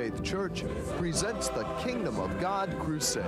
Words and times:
Faith 0.00 0.22
Church 0.22 0.64
presents 0.96 1.50
the 1.50 1.64
Kingdom 1.84 2.18
of 2.18 2.40
God 2.40 2.74
Crusade. 2.78 3.22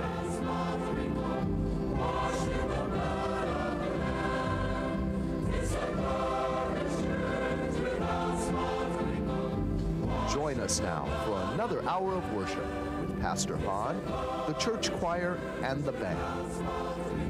Join 10.31 10.59
us 10.59 10.79
now 10.79 11.05
for 11.27 11.53
another 11.53 11.87
hour 11.87 12.15
of 12.15 12.33
worship 12.33 12.65
with 13.01 13.21
Pastor 13.21 13.55
Hahn, 13.57 14.01
the 14.47 14.53
church 14.53 14.91
choir, 14.93 15.37
and 15.61 15.85
the 15.85 15.91
band. 15.91 16.17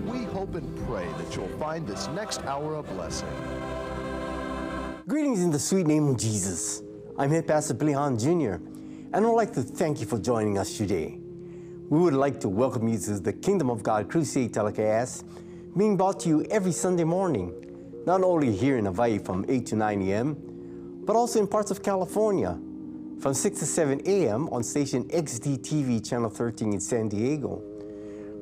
We 0.05 0.23
hope 0.23 0.55
and 0.55 0.87
pray 0.87 1.09
that 1.17 1.35
you'll 1.35 1.49
find 1.59 1.85
this 1.85 2.07
next 2.15 2.41
hour 2.45 2.75
a 2.75 2.83
blessing. 2.83 3.27
Greetings 5.05 5.43
in 5.43 5.51
the 5.51 5.59
sweet 5.59 5.85
name 5.85 6.07
of 6.07 6.15
Jesus. 6.15 6.81
I'm 7.17 7.29
Head 7.29 7.45
Pastor 7.45 7.73
Billy 7.73 7.91
Hahn 7.91 8.17
Jr., 8.17 8.55
and 9.13 9.27
I'd 9.27 9.29
like 9.29 9.53
to 9.53 9.61
thank 9.61 9.99
you 9.99 10.07
for 10.07 10.17
joining 10.17 10.57
us 10.57 10.75
today. 10.75 11.19
We 11.87 11.99
would 11.99 12.15
like 12.15 12.39
to 12.39 12.49
welcome 12.49 12.87
you 12.87 12.97
to 12.97 13.19
the 13.19 13.31
Kingdom 13.31 13.69
of 13.69 13.83
God 13.83 14.09
Crusade 14.09 14.51
telecast 14.55 15.23
being 15.77 15.95
brought 15.97 16.19
to 16.21 16.29
you 16.29 16.43
every 16.45 16.71
Sunday 16.71 17.03
morning, 17.03 17.53
not 18.07 18.23
only 18.23 18.51
here 18.51 18.79
in 18.79 18.85
Hawaii 18.85 19.19
from 19.19 19.45
8 19.47 19.67
to 19.67 19.75
9 19.75 20.01
a.m., 20.01 21.03
but 21.05 21.15
also 21.15 21.39
in 21.39 21.47
parts 21.47 21.69
of 21.69 21.83
California 21.83 22.57
from 23.19 23.35
6 23.35 23.59
to 23.59 23.65
7 23.67 24.01
a.m. 24.07 24.49
on 24.49 24.63
station 24.63 25.03
XDTV 25.09 26.09
Channel 26.09 26.31
13 26.31 26.73
in 26.73 26.79
San 26.79 27.07
Diego, 27.07 27.61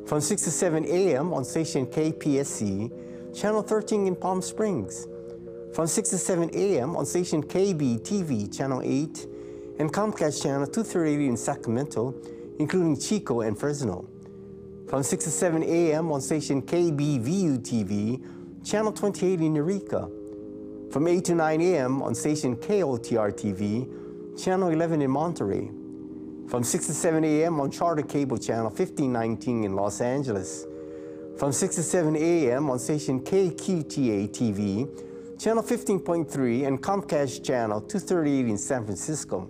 from 0.08 0.22
6 0.22 0.42
to 0.44 0.52
7 0.52 0.86
a.m. 0.86 1.34
on 1.34 1.44
station 1.44 1.86
KPSC 1.86 3.36
Channel 3.36 3.62
13 3.62 4.08
in 4.08 4.16
Palm 4.16 4.42
Springs, 4.42 5.06
from 5.74 5.86
6 5.86 6.10
to 6.12 6.18
7 6.18 6.50
a.m. 6.54 6.96
on 6.96 7.06
station 7.06 7.44
KB-TV 7.44 8.56
Channel 8.56 8.82
8 8.84 9.28
and 9.82 9.92
Comcast 9.92 10.44
Channel 10.44 10.68
238 10.68 11.28
in 11.28 11.36
Sacramento, 11.36 12.14
including 12.60 13.00
Chico 13.00 13.42
and 13.42 13.58
Fresno. 13.58 14.08
From 14.88 15.02
6 15.02 15.24
to 15.24 15.32
7 15.32 15.64
a.m. 15.64 16.12
on 16.12 16.22
station 16.22 16.62
KBVU-TV 16.62 18.64
Channel 18.64 18.92
28 18.92 19.42
in 19.42 19.56
Eureka. 19.56 20.08
From 20.92 21.08
8 21.08 21.26
to 21.26 21.34
9 21.34 21.62
a.m. 21.62 22.04
on 22.04 22.14
station 22.14 22.56
KOTR-TV 22.58 24.40
Channel 24.40 24.70
11 24.70 25.02
in 25.02 25.10
Monterey. 25.10 25.72
From 26.48 26.64
6 26.64 26.86
to 26.86 26.94
7 26.94 27.24
a.m. 27.24 27.60
on 27.60 27.72
Charter 27.72 28.04
Cable 28.04 28.38
Channel 28.38 28.66
1519 28.66 29.64
in 29.64 29.76
Los 29.76 30.00
Angeles. 30.00 30.68
From 31.40 31.52
6 31.52 31.76
to 31.76 31.82
7 31.82 32.16
a.m. 32.16 32.70
on 32.70 32.78
station 32.78 33.20
KQTA-TV 33.20 35.40
Channel 35.40 35.64
15.3 35.64 36.68
and 36.68 36.84
Comcast 36.84 37.44
Channel 37.44 37.82
238 37.82 38.48
in 38.48 38.60
San 38.60 38.86
Francisco, 38.86 39.50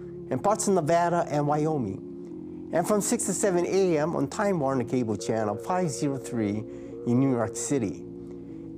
and 0.31 0.41
parts 0.41 0.67
of 0.67 0.73
Nevada 0.73 1.27
and 1.29 1.45
Wyoming. 1.45 2.69
And 2.73 2.87
from 2.87 3.01
6 3.01 3.25
to 3.25 3.33
7 3.33 3.65
a.m. 3.65 4.15
on 4.15 4.29
Time 4.29 4.61
Warner 4.61 4.85
Cable 4.85 5.17
Channel 5.17 5.57
503 5.57 6.49
in 7.05 7.19
New 7.19 7.31
York 7.31 7.57
City. 7.57 8.05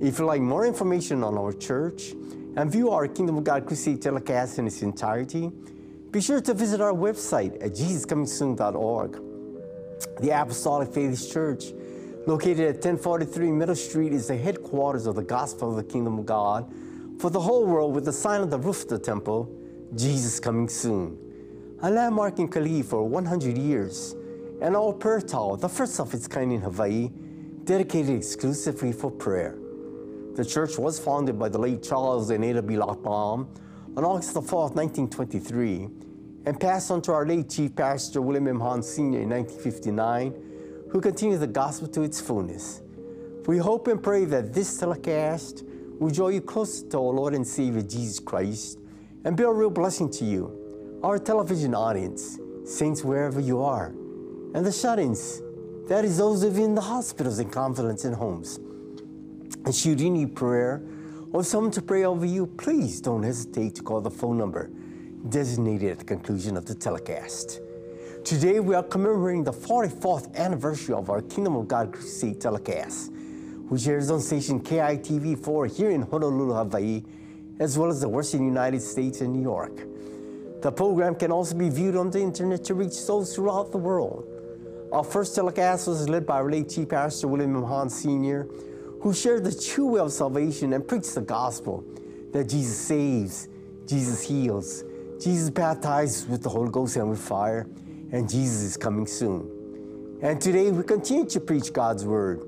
If 0.00 0.18
you'd 0.18 0.26
like 0.26 0.40
more 0.40 0.66
information 0.66 1.22
on 1.22 1.38
our 1.38 1.52
church 1.52 2.10
and 2.56 2.70
view 2.70 2.90
our 2.90 3.06
Kingdom 3.06 3.38
of 3.38 3.44
God 3.44 3.66
Crusade 3.66 4.02
telecast 4.02 4.58
in 4.58 4.66
its 4.66 4.82
entirety, 4.82 5.52
be 6.10 6.20
sure 6.20 6.40
to 6.40 6.54
visit 6.54 6.80
our 6.80 6.92
website 6.92 7.54
at 7.64 7.70
jesuscomingsoon.org. 7.70 9.22
The 10.20 10.30
Apostolic 10.30 10.92
Faith 10.92 11.32
Church 11.32 11.66
located 12.26 12.60
at 12.60 12.74
1043 12.76 13.52
Middle 13.52 13.76
Street, 13.76 14.12
is 14.12 14.26
the 14.26 14.36
headquarters 14.36 15.06
of 15.06 15.14
the 15.14 15.22
gospel 15.22 15.70
of 15.70 15.76
the 15.76 15.84
kingdom 15.84 16.18
of 16.18 16.26
God 16.26 16.72
for 17.20 17.30
the 17.30 17.40
whole 17.40 17.64
world 17.64 17.94
with 17.94 18.06
the 18.06 18.12
sign 18.12 18.40
of 18.40 18.50
the 18.50 18.58
roof 18.58 18.82
of 18.82 18.88
the 18.88 18.98
temple, 18.98 19.48
Jesus 19.94 20.40
coming 20.40 20.68
soon. 20.68 21.23
A 21.82 21.90
landmark 21.90 22.38
in 22.38 22.48
Kalihi 22.48 22.84
for 22.84 23.06
100 23.06 23.58
years, 23.58 24.14
and 24.62 25.00
prayer 25.00 25.20
tower, 25.20 25.56
the 25.56 25.68
first 25.68 26.00
of 26.00 26.14
its 26.14 26.26
kind 26.26 26.52
in 26.52 26.60
Hawaii, 26.60 27.10
dedicated 27.64 28.16
exclusively 28.16 28.92
for 28.92 29.10
prayer. 29.10 29.58
The 30.34 30.44
church 30.44 30.78
was 30.78 30.98
founded 30.98 31.38
by 31.38 31.48
the 31.48 31.58
late 31.58 31.82
Charles 31.82 32.30
and 32.30 32.44
Ada 32.44 32.62
B. 32.62 32.74
Lochbaum 32.74 33.48
on 33.96 34.04
August 34.04 34.34
the 34.34 34.40
4th, 34.40 34.74
1923, 34.74 35.88
and 36.46 36.58
passed 36.58 36.90
on 36.90 37.02
to 37.02 37.12
our 37.12 37.26
late 37.26 37.50
Chief 37.50 37.74
Pastor 37.74 38.22
William 38.22 38.48
M. 38.48 38.60
Hahn 38.60 38.82
Sr. 38.82 39.20
in 39.20 39.28
1959, 39.30 40.88
who 40.90 41.00
continued 41.00 41.40
the 41.40 41.46
gospel 41.46 41.88
to 41.88 42.02
its 42.02 42.20
fullness. 42.20 42.82
We 43.46 43.58
hope 43.58 43.88
and 43.88 44.02
pray 44.02 44.24
that 44.26 44.54
this 44.54 44.78
telecast 44.78 45.64
will 45.98 46.10
draw 46.10 46.28
you 46.28 46.40
closer 46.40 46.88
to 46.90 46.98
our 46.98 47.12
Lord 47.12 47.34
and 47.34 47.46
Savior 47.46 47.82
Jesus 47.82 48.20
Christ 48.20 48.78
and 49.24 49.36
be 49.36 49.42
a 49.42 49.50
real 49.50 49.70
blessing 49.70 50.10
to 50.12 50.24
you, 50.24 50.63
our 51.04 51.18
television 51.18 51.74
audience, 51.74 52.40
saints 52.64 53.04
wherever 53.04 53.38
you 53.38 53.60
are, 53.62 53.88
and 54.54 54.64
the 54.64 54.72
shut 54.72 54.98
ins, 54.98 55.42
that 55.86 56.02
is, 56.02 56.16
those 56.16 56.42
of 56.42 56.56
you 56.56 56.64
in 56.64 56.74
the 56.74 56.80
hospitals 56.80 57.38
and 57.38 57.52
confidence 57.52 58.06
and 58.06 58.16
homes. 58.16 58.56
And 59.66 59.74
should 59.74 60.00
you 60.00 60.08
need 60.08 60.34
prayer 60.34 60.82
or 61.30 61.44
someone 61.44 61.72
to 61.72 61.82
pray 61.82 62.04
over 62.04 62.24
you, 62.24 62.46
please 62.46 63.02
don't 63.02 63.22
hesitate 63.22 63.74
to 63.74 63.82
call 63.82 64.00
the 64.00 64.10
phone 64.10 64.38
number 64.38 64.70
designated 65.28 65.90
at 65.90 65.98
the 65.98 66.04
conclusion 66.06 66.56
of 66.56 66.64
the 66.64 66.74
telecast. 66.74 67.60
Today 68.24 68.60
we 68.60 68.74
are 68.74 68.82
commemorating 68.82 69.44
the 69.44 69.52
44th 69.52 70.34
anniversary 70.36 70.94
of 70.94 71.10
our 71.10 71.20
Kingdom 71.20 71.56
of 71.56 71.68
God 71.68 71.92
Crusade 71.92 72.40
telecast, 72.40 73.12
which 73.68 73.86
airs 73.86 74.10
on 74.10 74.20
station 74.20 74.58
KITV4 74.58 75.76
here 75.76 75.90
in 75.90 76.00
Honolulu, 76.00 76.54
Hawaii, 76.54 77.02
as 77.60 77.76
well 77.76 77.90
as 77.90 78.00
the 78.00 78.08
Western 78.08 78.46
United 78.46 78.80
States 78.80 79.20
and 79.20 79.34
New 79.34 79.42
York. 79.42 79.86
The 80.64 80.72
program 80.72 81.14
can 81.14 81.30
also 81.30 81.54
be 81.54 81.68
viewed 81.68 81.94
on 81.94 82.10
the 82.10 82.20
internet 82.20 82.64
to 82.64 82.74
reach 82.74 82.94
souls 82.94 83.34
throughout 83.34 83.70
the 83.70 83.76
world. 83.76 84.26
Our 84.92 85.04
first 85.04 85.34
telecast 85.34 85.86
was 85.86 86.08
led 86.08 86.24
by 86.24 86.36
our 86.36 86.50
late 86.50 86.70
Chief 86.70 86.88
Pastor 86.88 87.28
William 87.28 87.54
M. 87.54 87.64
Hahn 87.64 87.90
Sr., 87.90 88.48
who 89.02 89.12
shared 89.12 89.44
the 89.44 89.54
true 89.54 89.88
way 89.88 90.00
of 90.00 90.10
salvation 90.10 90.72
and 90.72 90.88
preached 90.88 91.14
the 91.14 91.20
gospel 91.20 91.84
that 92.32 92.48
Jesus 92.48 92.78
saves, 92.78 93.48
Jesus 93.86 94.22
heals, 94.22 94.84
Jesus 95.22 95.50
baptizes 95.50 96.26
with 96.26 96.42
the 96.42 96.48
Holy 96.48 96.70
Ghost 96.70 96.96
and 96.96 97.10
with 97.10 97.20
fire, 97.20 97.66
and 98.12 98.26
Jesus 98.26 98.62
is 98.62 98.78
coming 98.78 99.06
soon. 99.06 100.18
And 100.22 100.40
today 100.40 100.70
we 100.70 100.82
continue 100.82 101.26
to 101.26 101.40
preach 101.40 101.74
God's 101.74 102.06
word 102.06 102.40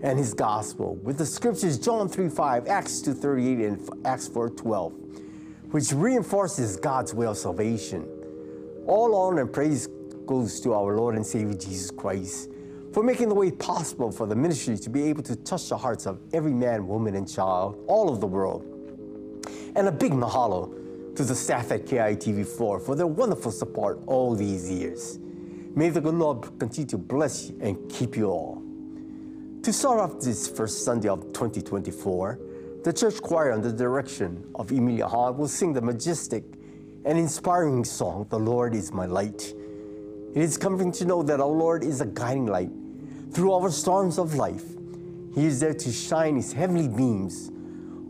and 0.00 0.16
his 0.16 0.32
gospel 0.32 0.94
with 1.02 1.18
the 1.18 1.26
scriptures 1.26 1.76
John 1.80 2.08
3 2.08 2.28
5, 2.28 2.68
Acts 2.68 3.00
2 3.00 3.14
38, 3.14 3.58
and 3.66 4.06
Acts 4.06 4.28
4 4.28 4.50
12, 4.50 5.03
which 5.74 5.90
reinforces 5.90 6.76
God's 6.76 7.12
way 7.12 7.26
of 7.26 7.36
salvation. 7.36 8.06
All 8.86 9.12
honor 9.12 9.40
and 9.40 9.52
praise 9.52 9.88
goes 10.24 10.60
to 10.60 10.72
our 10.72 10.96
Lord 10.96 11.16
and 11.16 11.26
Savior 11.26 11.54
Jesus 11.54 11.90
Christ 11.90 12.48
for 12.92 13.02
making 13.02 13.28
the 13.28 13.34
way 13.34 13.50
possible 13.50 14.12
for 14.12 14.24
the 14.28 14.36
ministry 14.36 14.78
to 14.78 14.88
be 14.88 15.02
able 15.08 15.24
to 15.24 15.34
touch 15.34 15.68
the 15.68 15.76
hearts 15.76 16.06
of 16.06 16.20
every 16.32 16.52
man, 16.52 16.86
woman, 16.86 17.16
and 17.16 17.28
child 17.28 17.76
all 17.88 18.08
over 18.08 18.20
the 18.20 18.26
world. 18.28 18.62
And 19.74 19.88
a 19.88 19.90
big 19.90 20.12
mahalo 20.12 21.16
to 21.16 21.24
the 21.24 21.34
staff 21.34 21.72
at 21.72 21.86
KITV4 21.86 22.80
for 22.80 22.94
their 22.94 23.08
wonderful 23.08 23.50
support 23.50 23.98
all 24.06 24.36
these 24.36 24.70
years. 24.70 25.18
May 25.74 25.90
the 25.90 26.00
good 26.00 26.14
Lord 26.14 26.56
continue 26.60 26.86
to 26.90 26.98
bless 26.98 27.48
you 27.48 27.58
and 27.60 27.90
keep 27.90 28.16
you 28.16 28.26
all. 28.26 28.62
To 29.64 29.72
start 29.72 29.98
off 29.98 30.20
this 30.20 30.46
first 30.46 30.84
Sunday 30.84 31.08
of 31.08 31.32
2024, 31.32 32.38
the 32.84 32.92
church 32.92 33.22
choir, 33.22 33.50
under 33.52 33.72
the 33.72 33.76
direction 33.76 34.44
of 34.54 34.70
Emilia 34.70 35.08
Hahn, 35.08 35.38
will 35.38 35.48
sing 35.48 35.72
the 35.72 35.80
majestic 35.80 36.44
and 37.06 37.18
inspiring 37.18 37.82
song, 37.82 38.26
The 38.28 38.38
Lord 38.38 38.74
is 38.74 38.92
My 38.92 39.06
Light. 39.06 39.54
It 40.34 40.42
is 40.42 40.58
comforting 40.58 40.92
to 40.92 41.06
know 41.06 41.22
that 41.22 41.40
our 41.40 41.48
Lord 41.48 41.82
is 41.82 42.02
a 42.02 42.06
guiding 42.06 42.44
light 42.44 42.70
through 43.32 43.52
our 43.54 43.70
storms 43.70 44.18
of 44.18 44.34
life. 44.34 44.64
He 45.34 45.46
is 45.46 45.60
there 45.60 45.72
to 45.72 45.92
shine 45.92 46.36
His 46.36 46.52
heavenly 46.52 46.88
beams, 46.88 47.50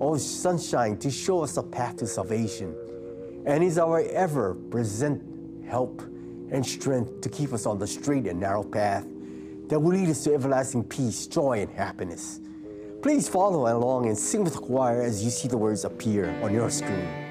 or 0.01 0.19
sunshine 0.19 0.97
to 0.99 1.11
show 1.11 1.45
us 1.45 1.57
a 1.57 1.63
path 1.63 1.99
to 1.99 2.07
salvation, 2.09 2.75
and 3.47 3.63
is 3.63 3.79
our 3.79 4.01
ever 4.01 4.55
present 4.55 5.23
help 5.69 6.03
and 6.51 6.67
strength 6.67 7.21
to 7.21 7.29
keep 7.29 7.53
us 7.53 7.65
on 7.65 7.79
the 7.79 7.87
straight 7.87 8.27
and 8.27 8.41
narrow 8.41 8.65
path 8.65 9.07
that 9.69 9.79
will 9.79 9.93
lead 9.93 10.09
us 10.09 10.25
to 10.25 10.35
everlasting 10.35 10.83
peace, 10.83 11.29
joy, 11.29 11.61
and 11.61 11.71
happiness. 11.71 12.41
Please 13.05 13.29
follow 13.29 13.71
along 13.71 14.07
and 14.07 14.17
sing 14.17 14.45
with 14.45 14.55
the 14.55 14.59
choir 14.59 15.03
as 15.03 15.23
you 15.23 15.29
see 15.29 15.47
the 15.47 15.59
words 15.59 15.85
appear 15.85 16.35
on 16.43 16.55
your 16.55 16.71
screen. 16.71 17.24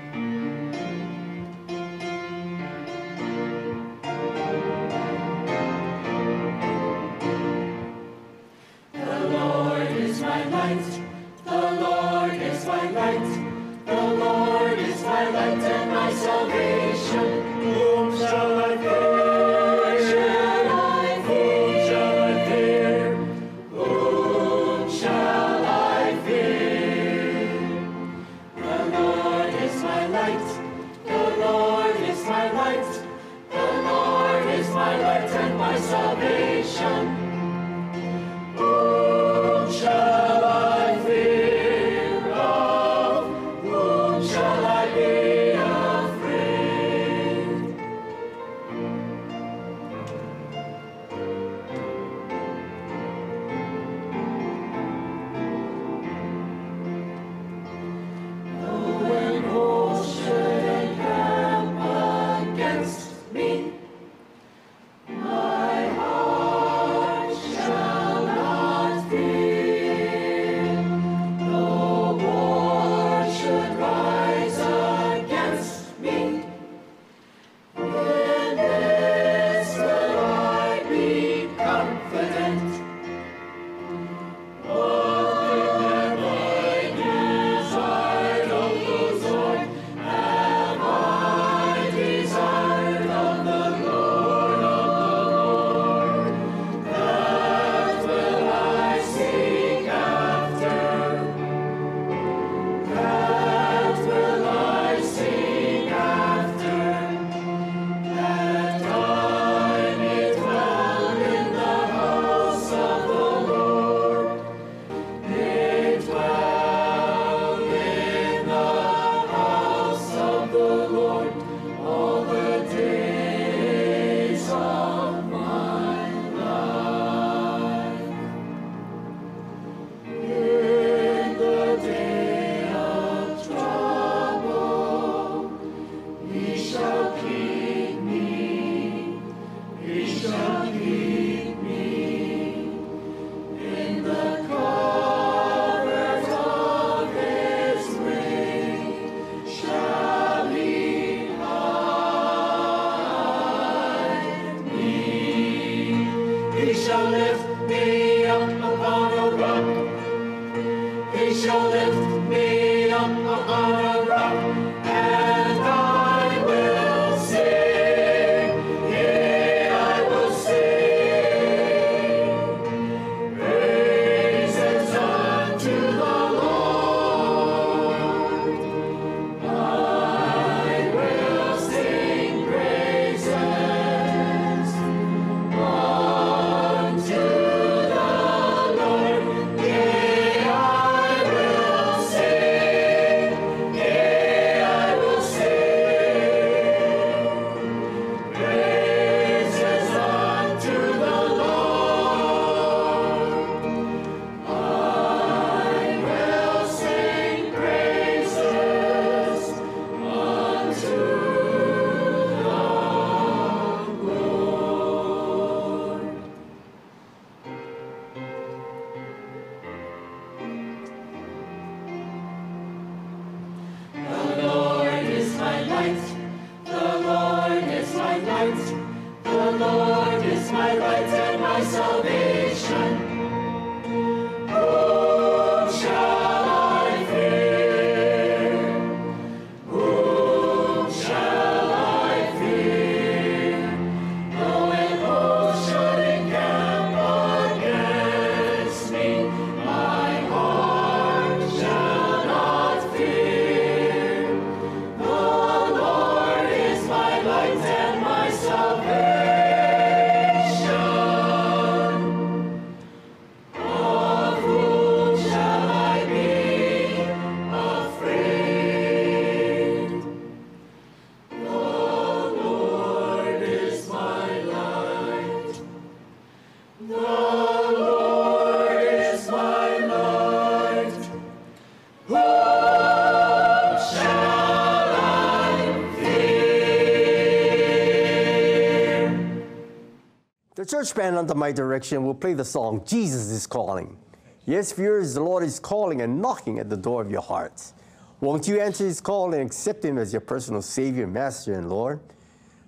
Church 290.84 290.96
band 290.96 291.16
under 291.16 291.34
my 291.34 291.50
direction 291.50 292.04
will 292.04 292.14
play 292.14 292.34
the 292.34 292.44
song 292.44 292.84
Jesus 292.86 293.30
is 293.30 293.48
Calling. 293.48 293.98
Yes, 294.46 294.74
viewers, 294.74 295.14
the 295.14 295.24
Lord 295.24 295.46
is 295.46 295.58
calling 295.58 296.02
and 296.02 296.22
knocking 296.22 296.60
at 296.60 296.70
the 296.70 296.76
door 296.76 297.02
of 297.02 297.10
your 297.10 297.22
hearts. 297.22 297.74
Won't 298.20 298.50
you 298.50 298.60
answer 298.60 298.84
his 298.84 299.00
call 299.00 299.34
and 299.34 299.42
accept 299.42 299.86
him 299.86 299.98
as 299.98 300.12
your 300.12 300.20
personal 300.20 300.62
Savior, 300.62 301.08
Master, 301.08 301.54
and 301.54 301.70
Lord? 301.70 302.02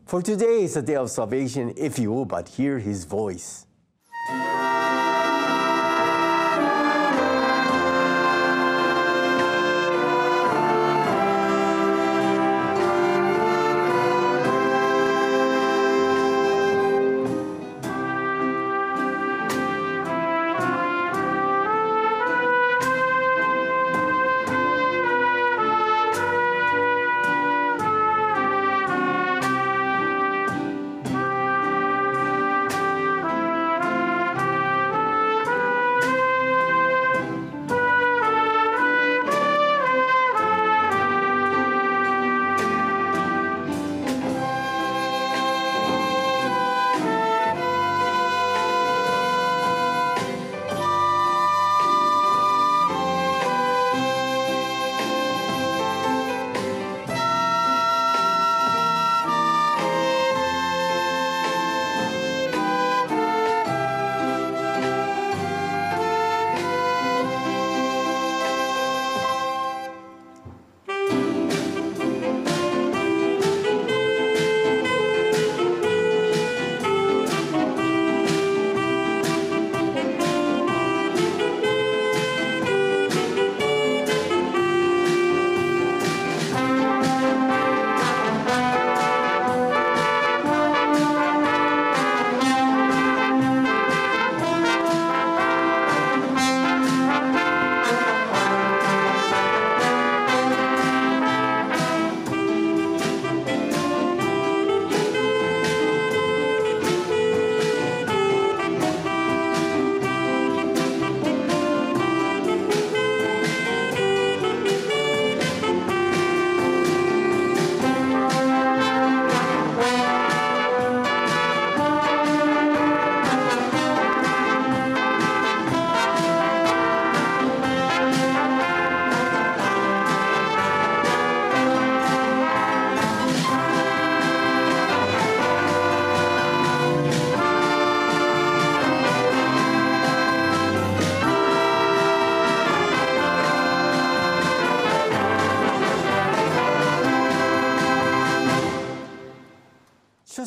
For 0.06 0.22
today 0.22 0.64
is 0.64 0.78
a 0.78 0.82
day 0.82 0.96
of 0.96 1.12
salvation 1.12 1.74
if 1.76 2.00
you 2.00 2.10
will 2.10 2.24
but 2.24 2.48
hear 2.48 2.80
his 2.80 3.04
voice. 3.04 3.65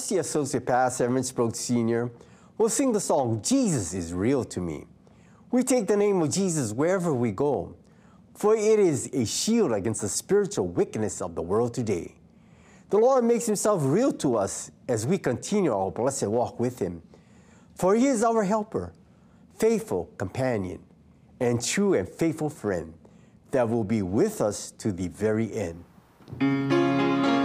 Trustee 0.08 0.20
Associate 0.20 0.64
Pastor 0.64 1.04
Evan 1.04 1.22
Sproat 1.22 1.54
Sr. 1.54 2.10
will 2.56 2.70
sing 2.70 2.92
the 2.94 3.00
song 3.00 3.42
Jesus 3.42 3.92
is 3.92 4.14
Real 4.14 4.42
to 4.42 4.58
Me. 4.58 4.86
We 5.50 5.62
take 5.62 5.86
the 5.86 5.98
name 5.98 6.22
of 6.22 6.30
Jesus 6.30 6.72
wherever 6.72 7.12
we 7.12 7.30
go, 7.30 7.76
for 8.34 8.56
it 8.56 8.78
is 8.78 9.10
a 9.12 9.26
shield 9.26 9.72
against 9.72 10.00
the 10.00 10.08
spiritual 10.08 10.66
wickedness 10.66 11.20
of 11.20 11.34
the 11.34 11.42
world 11.42 11.74
today. 11.74 12.14
The 12.88 12.96
Lord 12.96 13.22
makes 13.22 13.44
himself 13.44 13.82
real 13.84 14.10
to 14.12 14.36
us 14.36 14.70
as 14.88 15.06
we 15.06 15.18
continue 15.18 15.74
our 15.74 15.90
blessed 15.90 16.28
walk 16.28 16.58
with 16.58 16.78
him, 16.78 17.02
for 17.74 17.94
he 17.94 18.06
is 18.06 18.24
our 18.24 18.44
helper, 18.44 18.94
faithful 19.58 20.08
companion, 20.16 20.82
and 21.38 21.62
true 21.62 21.92
and 21.92 22.08
faithful 22.08 22.48
friend 22.48 22.94
that 23.50 23.68
will 23.68 23.84
be 23.84 24.00
with 24.00 24.40
us 24.40 24.70
to 24.78 24.90
the 24.90 25.08
very 25.08 25.52
end. 25.52 27.37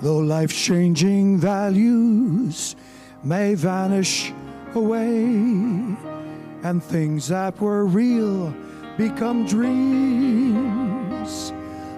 Though 0.00 0.18
life 0.18 0.54
changing 0.54 1.38
values 1.38 2.76
may 3.24 3.54
vanish 3.54 4.32
away, 4.74 5.24
and 6.62 6.82
things 6.82 7.28
that 7.28 7.60
were 7.60 7.84
real 7.84 8.54
become 8.96 9.46
dreams, 9.46 10.72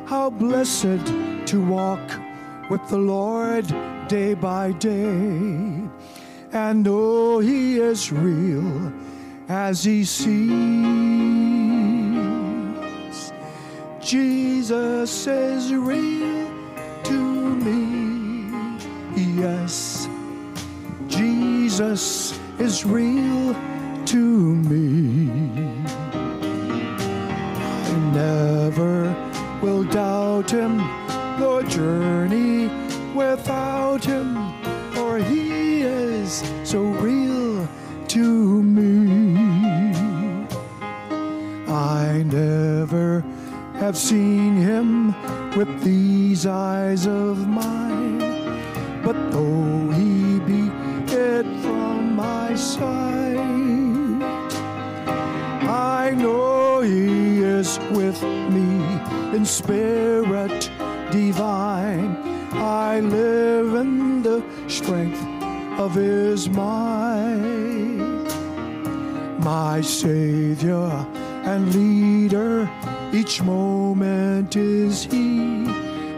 how 0.07 0.31
blessed 0.31 1.07
to 1.47 1.65
walk 1.65 2.01
with 2.71 2.87
the 2.89 2.99
Lord 2.99 3.67
day 4.09 4.35
by 4.35 4.73
day 4.73 5.89
and 6.53 6.83
know 6.83 7.39
He 7.39 7.79
is 7.79 8.11
real 8.13 8.93
as 9.49 9.85
He 9.85 10.05
seems. 10.05 11.01
Jesus 14.01 15.27
is 15.27 15.75
real. 15.75 16.50
Yes, 19.37 20.09
Jesus 21.09 22.39
is 22.59 22.85
real 22.85 23.55
to 24.07 24.17
me. 24.17 25.31
I 27.85 28.11
never 28.13 29.15
will 29.63 29.85
doubt 29.85 30.51
him, 30.51 30.79
the 31.39 31.65
journey 31.69 32.69
without 33.15 34.05
him, 34.05 34.37
for 34.93 35.19
he 35.19 35.83
is 35.83 36.43
so 36.65 36.81
real 36.81 37.69
to 38.09 38.63
me. 38.63 39.37
I 41.69 42.25
never 42.25 43.25
have 43.75 43.97
seen 43.97 44.57
him 44.57 45.15
with 45.57 45.83
these 45.83 46.47
eyes 46.47 47.07
of 47.07 47.47
mine, 47.49 48.21
but 49.13 49.33
though 49.33 49.91
he 49.91 50.39
be 50.47 50.71
hid 51.11 51.45
from 51.63 52.15
my 52.15 52.55
sight, 52.55 53.37
I 55.67 56.15
know 56.17 56.81
he 56.81 57.43
is 57.43 57.81
with 57.91 58.23
me 58.23 58.71
in 59.37 59.45
spirit 59.45 60.71
divine. 61.11 62.17
I 62.53 63.01
live 63.01 63.75
in 63.75 64.23
the 64.23 64.45
strength 64.69 65.21
of 65.81 65.93
his 65.97 66.49
might 66.49 68.29
my 69.41 69.81
Savior 69.81 70.89
and 71.51 71.75
leader. 71.75 72.71
Each 73.13 73.43
moment 73.43 74.55
is 74.55 75.03
He, 75.03 75.65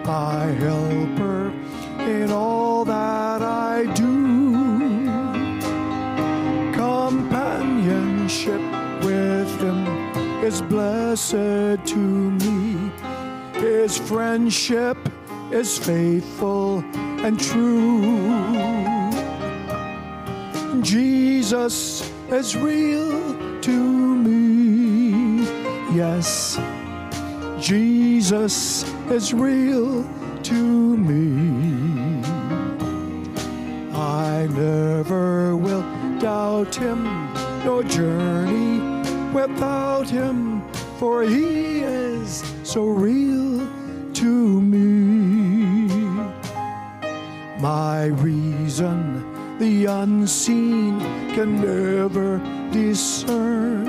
my 0.04 0.44
helper 0.64 1.61
in 2.08 2.30
all 2.30 2.84
that 2.84 3.42
I 3.42 3.86
do. 3.94 5.06
Companionship 6.72 8.60
with 9.02 9.60
Him 9.60 9.86
is 10.42 10.62
blessed 10.62 11.32
to 11.32 11.96
me. 11.96 12.90
His 13.54 13.98
friendship 13.98 14.96
is 15.52 15.78
faithful 15.78 16.84
and 17.24 17.38
true. 17.38 18.12
Jesus 20.82 22.10
is 22.30 22.56
real 22.56 23.60
to 23.60 23.70
me. 24.16 25.44
Yes, 25.94 26.58
Jesus 27.60 28.82
is 29.10 29.32
real 29.32 30.02
to 30.44 30.96
me. 30.96 32.22
I 33.94 34.48
never 34.50 35.56
will 35.56 35.84
doubt 36.18 36.74
him, 36.74 37.04
no 37.64 37.82
journey 37.82 38.80
without 39.32 40.08
him, 40.08 40.62
for 40.98 41.22
he 41.22 41.80
is 41.80 42.42
so 42.64 42.86
real 42.88 43.68
to 44.14 44.60
me. 44.60 45.86
My 47.60 48.06
reason, 48.06 49.58
the 49.58 49.84
unseen, 49.86 50.98
can 51.34 51.60
never 51.60 52.38
discern 52.72 53.84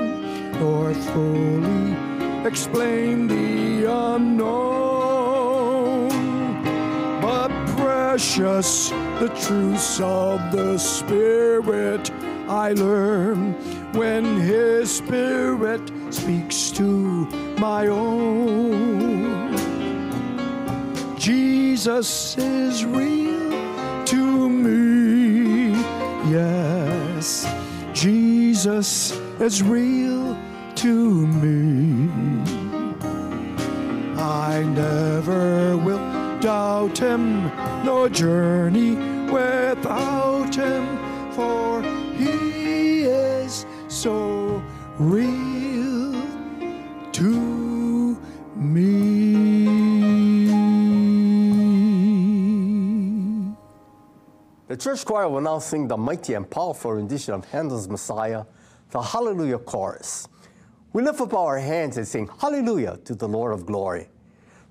nor 0.60 0.94
fully 0.94 1.96
explain 2.46 3.26
the 3.26 3.90
unknown. 3.90 5.13
Precious 8.14 8.90
the 9.18 9.28
truths 9.44 10.00
of 10.00 10.38
the 10.52 10.78
Spirit 10.78 12.12
I 12.48 12.72
learn 12.74 13.54
when 13.92 14.36
His 14.36 14.98
Spirit 14.98 15.82
speaks 16.10 16.70
to 16.78 17.26
my 17.58 17.88
own. 17.88 19.56
Jesus 21.18 22.38
is 22.38 22.84
real 22.84 23.50
to 24.04 24.48
me. 24.48 25.72
Yes, 26.30 27.52
Jesus 27.92 29.18
is 29.40 29.60
real 29.60 30.38
to 30.76 31.26
me. 31.26 32.08
I 34.16 34.62
never 34.62 35.76
will 35.78 36.24
doubt 36.44 36.98
him, 36.98 37.50
nor 37.84 38.08
journey 38.08 38.96
without 39.30 40.54
him, 40.54 40.98
for 41.32 41.82
he 42.16 43.02
is 43.02 43.66
so 43.88 44.62
real 44.98 46.14
to 47.12 48.18
me. 48.56 49.44
The 54.66 54.76
church 54.78 55.04
choir 55.04 55.28
will 55.28 55.42
now 55.42 55.58
sing 55.58 55.86
the 55.86 55.96
mighty 55.96 56.32
and 56.32 56.50
powerful 56.50 56.92
rendition 56.92 57.34
of 57.34 57.44
Handel's 57.44 57.86
Messiah, 57.86 58.44
the 58.90 59.02
Hallelujah 59.02 59.58
Chorus. 59.58 60.26
We 60.94 61.02
lift 61.02 61.20
up 61.20 61.34
our 61.34 61.58
hands 61.58 61.98
and 61.98 62.08
sing 62.08 62.30
Hallelujah 62.40 62.98
to 63.04 63.14
the 63.14 63.28
Lord 63.28 63.52
of 63.52 63.66
glory. 63.66 64.08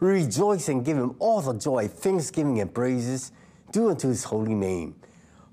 Rejoice 0.03 0.67
and 0.67 0.83
give 0.83 0.97
him 0.97 1.15
all 1.19 1.39
the 1.39 1.53
joy, 1.53 1.87
thanksgiving, 1.87 2.59
and 2.59 2.73
praises 2.73 3.31
due 3.71 3.89
unto 3.89 4.09
his 4.09 4.25
holy 4.25 4.53
name. 4.53 4.95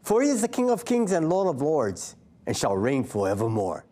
For 0.03 0.23
he 0.23 0.29
is 0.29 0.41
the 0.41 0.49
King 0.49 0.71
of 0.71 0.85
kings 0.85 1.13
and 1.13 1.29
Lord 1.29 1.55
of 1.55 1.63
lords, 1.63 2.17
and 2.49 2.57
shall 2.57 2.77
reign 2.77 3.05
forevermore. 3.05 3.85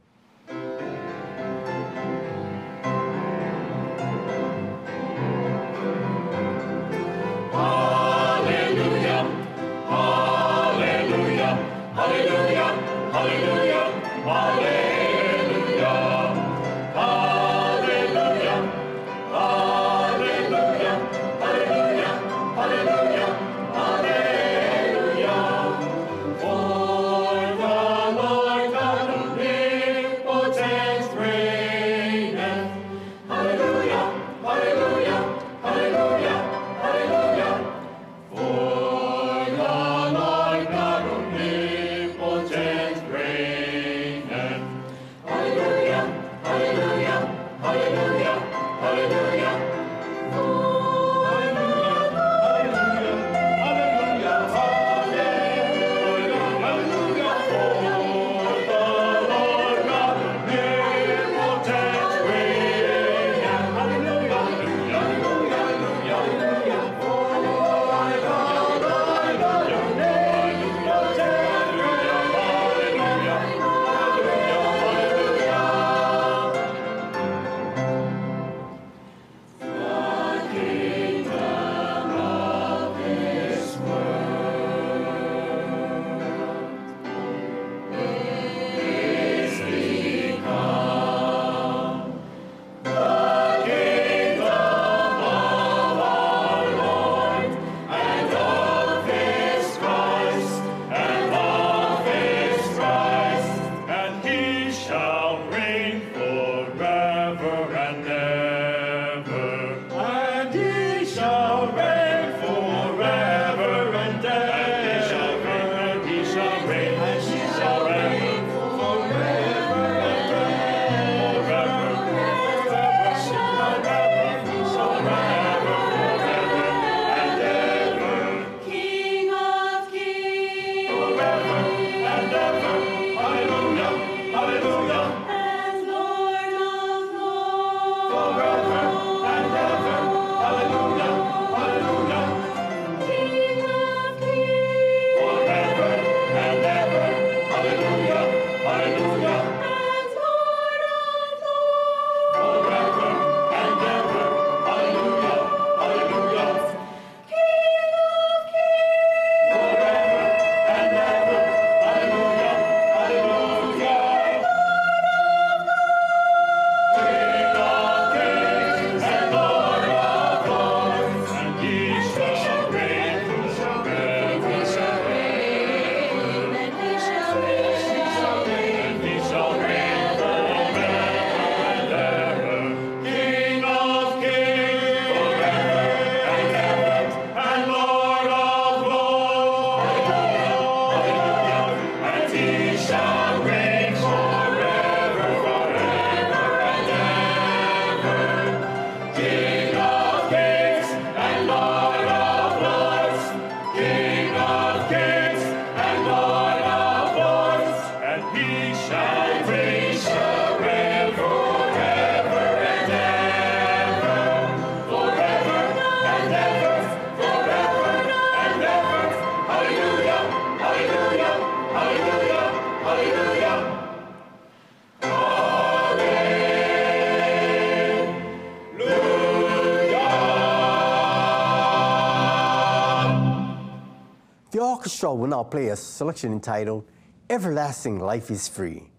Orchestra 234.99 235.15
will 235.15 235.29
now 235.29 235.45
play 235.45 235.69
a 235.69 235.77
selection 235.77 236.33
entitled 236.33 236.85
Everlasting 237.31 238.01
Life 238.01 238.33
is 238.33 238.49
Free. 238.49 238.91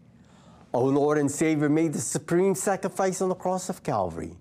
O 0.73 0.85
Lord 0.85 1.17
and 1.17 1.29
Savior 1.29 1.67
made 1.67 1.91
the 1.91 1.99
supreme 1.99 2.55
sacrifice 2.55 3.21
on 3.21 3.27
the 3.27 3.35
cross 3.35 3.67
of 3.67 3.83
Calvary, 3.83 4.37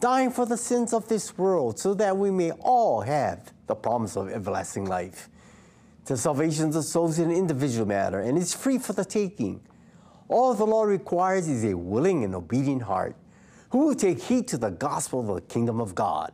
dying 0.00 0.32
for 0.32 0.46
the 0.46 0.56
sins 0.56 0.92
of 0.92 1.06
this 1.06 1.38
world 1.38 1.78
so 1.78 1.94
that 1.94 2.16
we 2.16 2.32
may 2.32 2.50
all 2.50 3.02
have 3.02 3.52
the 3.68 3.74
promise 3.76 4.16
of 4.16 4.30
everlasting 4.30 4.86
life. 4.86 5.28
The 6.06 6.16
salvation 6.16 6.74
of 6.74 6.84
souls 6.84 7.20
is 7.20 7.24
an 7.24 7.30
individual 7.30 7.86
matter 7.86 8.18
and 8.18 8.36
is 8.36 8.52
free 8.52 8.78
for 8.78 8.92
the 8.92 9.04
taking. 9.04 9.60
All 10.26 10.54
the 10.54 10.66
Lord 10.66 10.88
requires 10.88 11.46
is 11.46 11.62
a 11.64 11.76
willing 11.76 12.24
and 12.24 12.34
obedient 12.34 12.82
heart 12.82 13.14
who 13.70 13.86
will 13.86 13.94
take 13.94 14.20
heed 14.22 14.48
to 14.48 14.58
the 14.58 14.70
gospel 14.70 15.20
of 15.20 15.26
the 15.36 15.40
kingdom 15.42 15.80
of 15.80 15.94
God. 15.94 16.32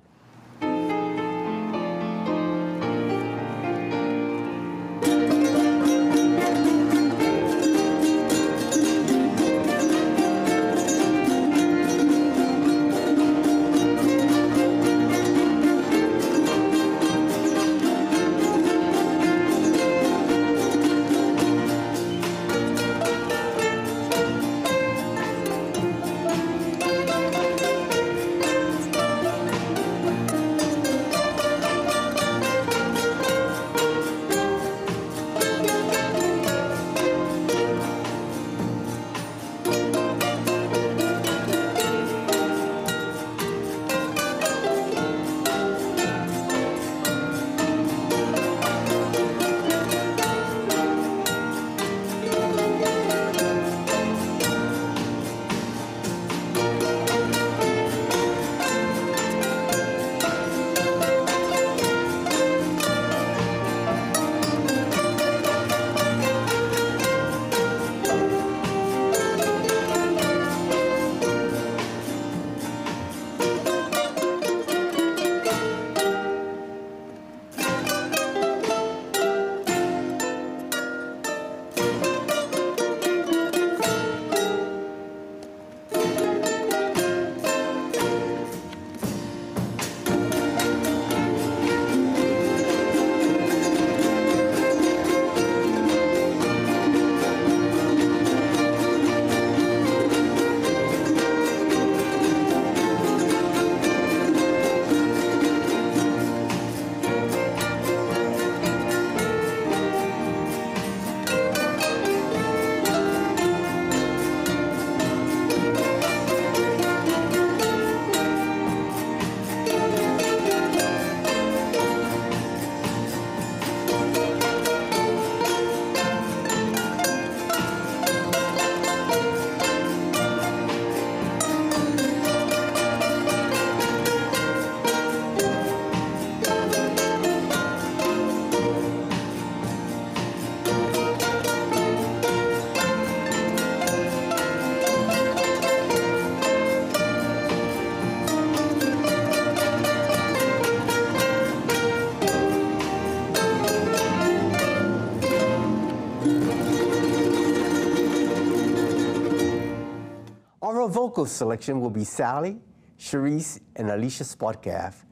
Vocal 161.22 161.30
selection 161.30 161.80
will 161.80 161.90
be 161.90 162.02
Sally, 162.02 162.56
Cherise, 162.98 163.60
and 163.76 163.90
Alicia 163.90 164.24
Spotgaff 164.24 165.04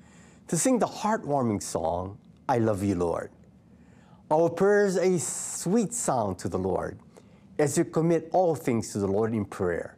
to 0.48 0.56
sing 0.56 0.80
the 0.80 0.86
heartwarming 0.86 1.62
song, 1.62 2.18
I 2.48 2.58
Love 2.58 2.82
You, 2.82 2.96
Lord. 2.96 3.30
Our 4.28 4.50
prayers 4.50 4.96
a 4.96 5.20
sweet 5.20 5.92
sound 5.92 6.36
to 6.40 6.48
the 6.48 6.58
Lord 6.58 6.98
as 7.60 7.78
you 7.78 7.84
commit 7.84 8.28
all 8.32 8.56
things 8.56 8.90
to 8.92 8.98
the 8.98 9.06
Lord 9.06 9.32
in 9.32 9.44
prayer. 9.44 9.96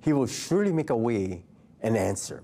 He 0.00 0.14
will 0.14 0.26
surely 0.26 0.72
make 0.72 0.88
a 0.88 0.96
way 0.96 1.44
and 1.82 1.94
answer. 1.94 2.42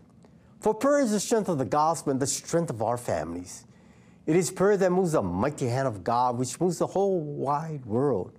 For 0.60 0.74
prayer 0.74 1.00
is 1.00 1.12
the 1.12 1.20
strength 1.20 1.48
of 1.48 1.56
the 1.56 1.64
gospel 1.64 2.10
and 2.10 2.20
the 2.20 2.26
strength 2.26 2.68
of 2.68 2.82
our 2.82 2.98
families. 2.98 3.64
It 4.26 4.36
is 4.36 4.50
prayer 4.50 4.76
that 4.76 4.92
moves 4.92 5.12
the 5.12 5.22
mighty 5.22 5.68
hand 5.68 5.88
of 5.88 6.04
God, 6.04 6.36
which 6.36 6.60
moves 6.60 6.78
the 6.78 6.86
whole 6.86 7.18
wide 7.18 7.86
world. 7.86 8.32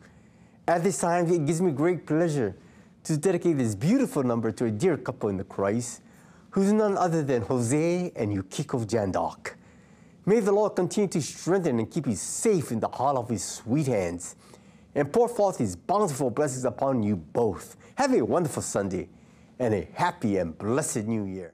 At 0.67 0.83
this 0.83 0.99
time, 0.99 1.25
it 1.33 1.47
gives 1.47 1.61
me 1.63 1.71
great 1.71 2.05
pleasure 2.05 2.55
to 3.03 3.17
dedicate 3.17 3.57
this 3.57 3.75
beautiful 3.75 4.23
number 4.23 4.51
to 4.51 4.65
a 4.65 4.71
dear 4.71 4.97
couple 4.97 5.29
in 5.29 5.37
the 5.37 5.43
Christ, 5.43 6.01
who's 6.51 6.71
none 6.71 6.97
other 6.97 7.23
than 7.23 7.41
Jose 7.43 8.11
and 8.15 8.33
Yukiko 8.33 8.79
Jandok. 8.79 9.55
May 10.25 10.39
the 10.39 10.51
Lord 10.51 10.75
continue 10.75 11.07
to 11.09 11.21
strengthen 11.21 11.79
and 11.79 11.89
keep 11.89 12.05
you 12.05 12.15
safe 12.15 12.71
in 12.71 12.79
the 12.79 12.87
hollow 12.87 13.21
of 13.21 13.29
his 13.29 13.43
sweet 13.43 13.87
hands 13.87 14.35
and 14.93 15.11
pour 15.11 15.27
forth 15.27 15.57
his 15.57 15.75
bountiful 15.75 16.29
blessings 16.29 16.65
upon 16.65 17.01
you 17.01 17.15
both. 17.15 17.75
Have 17.95 18.13
a 18.13 18.21
wonderful 18.23 18.61
Sunday 18.61 19.09
and 19.57 19.73
a 19.73 19.87
happy 19.93 20.37
and 20.37 20.57
blessed 20.57 21.05
new 21.05 21.25
year. 21.25 21.53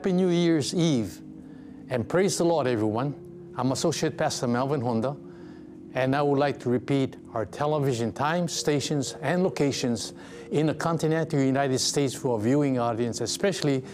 Happy 0.00 0.12
New 0.12 0.30
Year's 0.30 0.74
Eve 0.74 1.20
and 1.90 2.08
praise 2.08 2.38
the 2.38 2.44
Lord, 2.44 2.66
everyone. 2.66 3.14
I'm 3.54 3.70
Associate 3.72 4.16
Pastor 4.16 4.46
Melvin 4.46 4.80
Honda, 4.80 5.14
and 5.92 6.16
I 6.16 6.22
would 6.22 6.38
like 6.38 6.58
to 6.60 6.70
repeat 6.70 7.16
our 7.34 7.44
television 7.44 8.10
times, 8.10 8.50
stations, 8.54 9.16
and 9.20 9.42
locations 9.42 10.14
in 10.52 10.68
the 10.68 10.72
continental 10.72 11.38
United 11.38 11.80
States 11.80 12.14
for 12.14 12.36
our 12.36 12.40
viewing 12.40 12.78
audience, 12.78 13.20
especially 13.20 13.84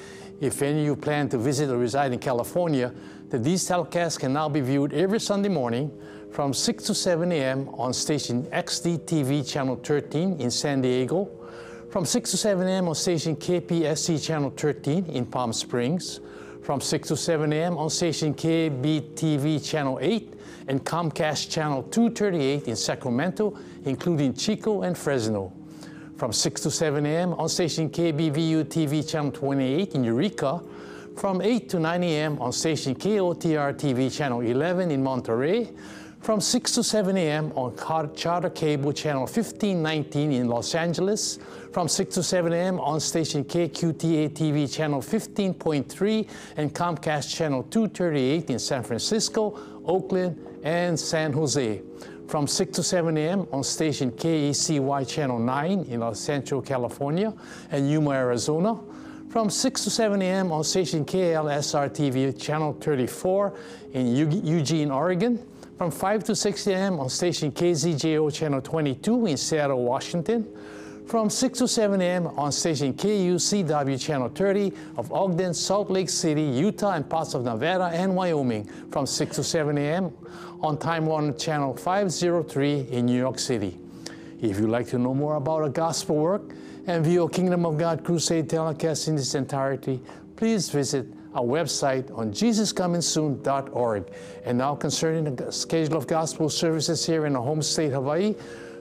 if 0.41 0.63
any 0.63 0.79
of 0.79 0.87
you 0.87 0.95
plan 0.95 1.29
to 1.31 1.39
visit 1.39 1.71
or 1.71 1.77
reside 1.77 2.13
in 2.13 2.21
California, 2.21 2.95
that 3.31 3.43
these 3.43 3.69
telecasts 3.69 4.17
can 4.17 4.33
now 4.33 4.49
be 4.49 4.61
viewed 4.61 4.93
every 4.93 5.19
Sunday 5.19 5.49
morning 5.49 5.91
from 6.31 6.55
6 6.55 6.85
to 6.85 6.95
7 6.95 7.33
a.m. 7.33 7.69
on 7.71 7.93
station 7.93 8.45
XD-TV 8.53 9.45
Channel 9.51 9.75
13 9.83 10.41
in 10.41 10.53
San 10.53 10.83
Diego, 10.83 11.29
from 11.91 12.05
6 12.05 12.31
to 12.33 12.37
7 12.37 12.67
a.m. 12.67 12.89
on 12.89 12.95
station 12.95 13.37
KPSC 13.37 14.25
Channel 14.25 14.51
13 14.51 15.07
in 15.07 15.25
Palm 15.25 15.53
Springs, 15.53 16.21
from 16.63 16.81
6 16.81 17.09
to 17.09 17.17
7 17.17 17.53
a.m. 17.53 17.79
on 17.79 17.89
station 17.91 18.35
KBTV 18.35 19.65
Channel 19.65 19.99
8 20.03 20.35
and 20.69 20.85
Comcast 20.85 21.49
Channel 21.51 21.85
238 21.85 22.67
in 22.69 22.77
Sacramento, 22.77 23.57
including 23.85 24.35
Chico 24.35 24.83
and 24.83 24.99
Fresno. 24.99 25.53
From 26.17 26.33
6 26.33 26.63
to 26.63 26.71
7 26.71 27.07
a.m. 27.07 27.35
on 27.35 27.49
station 27.49 27.89
KBVU 27.89 28.65
TV 28.65 29.09
Channel 29.09 29.31
28 29.31 29.95
in 29.95 30.03
Eureka, 30.03 30.61
from 31.17 31.41
8 31.41 31.69
to 31.69 31.79
9 31.79 32.03
a.m. 32.03 32.39
on 32.41 32.53
station 32.53 32.95
KOTR 32.95 33.75
TV 33.75 34.15
Channel 34.15 34.41
11 34.41 34.91
in 34.91 35.03
Monterey, 35.03 35.71
from 36.27 36.41
6 36.41 36.73
to 36.73 36.83
7 36.83 37.17
a.m. 37.19 37.53
on 37.55 37.73
Charter 38.17 38.51
Cable 38.51 38.93
Channel 38.93 39.27
1519 39.27 40.33
in 40.33 40.49
Los 40.49 40.75
Angeles, 40.75 41.39
from 41.73 41.87
6 41.87 42.17
to 42.17 42.23
7 42.25 42.53
a.m. 42.53 42.81
on 42.81 42.99
station 42.99 43.45
KQTA 43.45 44.31
TV 44.31 44.69
Channel 44.69 45.01
15.3 45.01 46.29
and 46.57 46.75
Comcast 46.75 47.33
Channel 47.33 47.63
238 47.71 48.51
in 48.51 48.59
San 48.59 48.83
Francisco, 48.83 49.57
Oakland, 49.85 50.37
and 50.65 50.99
San 50.99 51.33
Jose. 51.33 51.81
From 52.27 52.49
6 52.49 52.73
to 52.75 52.83
7 52.83 53.17
a.m. 53.19 53.47
on 53.53 53.63
station 53.63 54.11
KECY 54.11 55.09
Channel 55.09 55.39
9 55.39 55.85
in 55.89 56.03
El 56.03 56.15
Centro, 56.17 56.61
California, 56.61 57.33
and 57.71 57.89
Yuma, 57.89 58.11
Arizona 58.11 58.77
from 59.29 59.49
6 59.49 59.85
to 59.85 59.91
7 59.91 60.21
a.m. 60.23 60.51
on 60.51 60.65
station 60.65 61.05
KLSR 61.05 61.91
TV 61.91 62.37
channel 62.41 62.73
34 62.81 63.55
in 63.93 64.17
Eugene, 64.17 64.91
Oregon. 64.91 65.39
From 65.77 65.91
5 65.91 66.25
to 66.25 66.35
6 66.35 66.67
a.m. 66.69 66.99
on 66.99 67.11
station 67.11 67.53
KZJO 67.53 68.33
channel 68.33 68.63
22 68.63 69.27
in 69.27 69.37
Seattle, 69.37 69.85
Washington. 69.85 70.49
From 71.07 71.29
6 71.29 71.59
to 71.59 71.69
7 71.69 72.01
a.m. 72.01 72.29
on 72.29 72.51
station 72.51 72.95
KUCW 72.95 74.01
channel 74.01 74.31
30 74.31 74.73
of 74.97 75.13
Ogden, 75.13 75.53
Salt 75.53 75.91
Lake 75.91 76.09
City, 76.09 76.43
Utah, 76.43 76.93
and 76.93 77.09
parts 77.09 77.35
of 77.35 77.45
Nevada 77.45 77.95
and 77.95 78.17
Wyoming. 78.17 78.65
From 78.91 79.05
6 79.05 79.37
to 79.37 79.45
7 79.45 79.77
a.m. 79.77 80.13
on 80.63 80.79
Time 80.79 81.05
Warner 81.05 81.35
channel 81.35 81.77
503 81.77 82.89
in 82.91 83.05
New 83.05 83.19
York 83.19 83.39
City. 83.39 83.79
If 84.41 84.59
you'd 84.59 84.71
like 84.71 84.87
to 84.89 84.99
know 84.99 85.15
more 85.15 85.37
about 85.37 85.61
our 85.61 85.69
gospel 85.69 86.17
work 86.17 86.55
and 86.87 87.05
view 87.05 87.25
a 87.25 87.31
Kingdom 87.31 87.67
of 87.67 87.77
God 87.77 88.03
Crusade 88.03 88.49
telecast 88.49 89.09
in 89.09 89.17
its 89.17 89.35
entirety, 89.35 90.01
please 90.37 90.71
visit 90.71 91.07
our 91.37 91.45
website 91.45 92.11
on 92.17 92.33
jesuscomingsoon.org. 92.33 94.11
And 94.45 94.59
now 94.59 94.75
concerning 94.75 95.37
the 95.37 95.53
schedule 95.53 95.97
of 95.99 96.07
gospel 96.07 96.49
services 96.49 97.05
here 97.05 97.27
in 97.27 97.37
our 97.37 97.43
home 97.43 97.63
state, 97.63 97.93
Hawaii, 97.93 98.35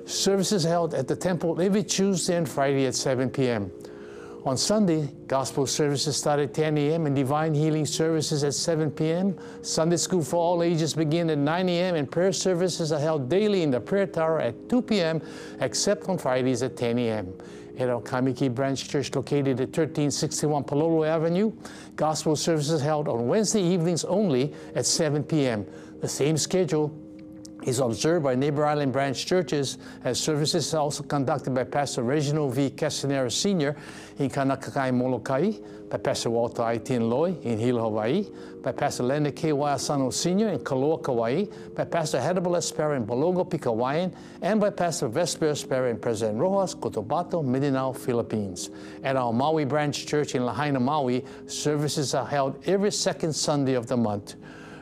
services 0.06 0.64
held 0.64 0.94
at 0.94 1.08
the 1.08 1.16
temple 1.16 1.62
every 1.62 1.84
Tuesday 1.84 2.38
and 2.38 2.48
Friday 2.48 2.86
at 2.86 2.96
7 2.96 3.30
p.m. 3.30 3.72
On 4.46 4.56
Sunday, 4.56 5.10
gospel 5.26 5.66
services 5.66 6.16
start 6.16 6.40
at 6.40 6.54
10 6.54 6.78
a.m. 6.78 7.08
and 7.08 7.16
divine 7.16 7.56
healing 7.56 7.84
services 7.86 8.44
at 8.44 8.54
7 8.54 8.92
p.m. 8.92 9.36
Sunday 9.64 9.98
school 9.98 10.24
for 10.24 10.36
all 10.36 10.62
ages 10.62 10.94
begin 10.94 11.32
at 11.32 11.40
9 11.40 11.68
a.m. 11.68 11.96
and 11.96 12.12
prayer 12.12 12.32
services 12.32 12.92
are 12.92 13.00
held 13.00 13.28
daily 13.28 13.64
in 13.64 13.72
the 13.72 13.80
prayer 13.80 14.06
tower 14.06 14.40
at 14.40 14.70
2 14.70 14.84
p.m. 14.84 15.20
except 15.62 16.08
on 16.08 16.20
Fridays 16.20 16.62
at 16.62 16.78
10 16.78 17.00
a.m. 17.00 17.34
At 17.78 17.90
our 17.90 18.02
Kaimuki 18.02 18.54
Branch 18.54 18.88
Church 18.88 19.14
located 19.14 19.60
at 19.60 19.68
1361 19.68 20.64
Palolo 20.64 21.06
Avenue, 21.08 21.52
gospel 21.96 22.36
services 22.36 22.82
held 22.82 23.08
on 23.08 23.28
Wednesday 23.28 23.62
evenings 23.62 24.06
only 24.06 24.54
at 24.76 24.86
7 24.86 25.24
p.m. 25.24 25.66
The 26.00 26.08
same 26.08 26.38
schedule 26.38 27.05
is 27.66 27.80
observed 27.80 28.24
by 28.24 28.36
neighbor 28.36 28.66
island 28.66 28.94
branch 28.94 29.26
churches 29.26 29.78
as 30.04 30.20
services 30.20 30.74
are 30.74 30.82
also 30.82 31.04
conducted 31.04 31.54
by 31.54 31.64
Pastor 31.64 32.04
Reginald 32.04 32.54
V. 32.54 32.70
Castanera 32.70 33.32
Sr. 33.32 33.76
in 34.20 34.30
Kaunakakai, 34.30 34.94
Molokai, 34.94 35.54
by 35.90 35.98
Pastor 35.98 36.30
Walter 36.30 36.62
I. 36.62 36.80
Loy 36.98 37.36
in 37.44 37.58
Hilo, 37.58 37.84
Hawaii, 37.84 38.28
by 38.64 38.72
Pastor 38.72 39.04
Leonard 39.04 39.36
K. 39.36 39.50
Waiasano 39.50 40.14
Sr. 40.14 40.50
in 40.50 40.60
Koloa, 40.60 41.02
Kauai, 41.04 41.46
by 41.76 41.86
Pastor 41.86 42.22
Hannibal 42.22 42.54
Espera 42.54 42.96
in 42.96 43.06
Balogo, 43.06 43.48
Pigcawayan, 43.48 44.14
and 44.42 44.60
by 44.62 44.70
Pastor 44.70 45.08
Vesper 45.08 45.48
Espera 45.48 45.90
in 45.90 45.98
President 45.98 46.40
Roxas, 46.40 46.76
Cotabato, 46.76 47.44
Mindanao, 47.44 47.94
Philippines. 47.94 48.70
At 49.04 49.16
our 49.16 49.34
Maui 49.34 49.66
branch 49.66 50.06
church 50.06 50.36
in 50.36 50.46
Lahaina, 50.46 50.80
Maui, 50.80 51.26
services 51.48 52.14
are 52.14 52.26
held 52.26 52.62
every 52.68 52.92
second 52.92 53.34
Sunday 53.34 53.74
of 53.74 53.88
the 53.88 53.98
month. 53.98 54.36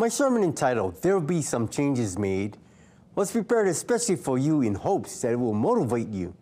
My 0.00 0.06
sermon 0.06 0.44
entitled, 0.44 1.02
There 1.02 1.18
Will 1.18 1.26
Be 1.26 1.42
Some 1.42 1.66
Changes 1.66 2.16
Made, 2.16 2.56
was 3.16 3.32
prepared 3.32 3.66
especially 3.66 4.14
for 4.14 4.38
you 4.38 4.62
in 4.62 4.76
hopes 4.76 5.20
that 5.22 5.32
it 5.32 5.40
will 5.40 5.52
motivate 5.52 6.06
you 6.06 6.36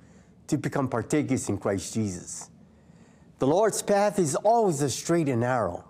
to 0.48 0.58
become 0.58 0.88
partakers 0.88 1.48
in 1.48 1.56
Christ 1.56 1.94
Jesus. 1.94 2.50
The 3.38 3.46
Lord's 3.46 3.80
path 3.80 4.18
is 4.18 4.36
always 4.36 4.82
a 4.82 4.90
straight 4.90 5.30
and 5.30 5.40
narrow, 5.40 5.86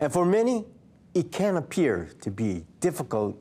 and 0.00 0.12
for 0.12 0.26
many, 0.26 0.64
it 1.14 1.30
can 1.30 1.58
appear 1.58 2.10
to 2.20 2.32
be 2.32 2.50
a 2.50 2.60
difficult 2.80 3.40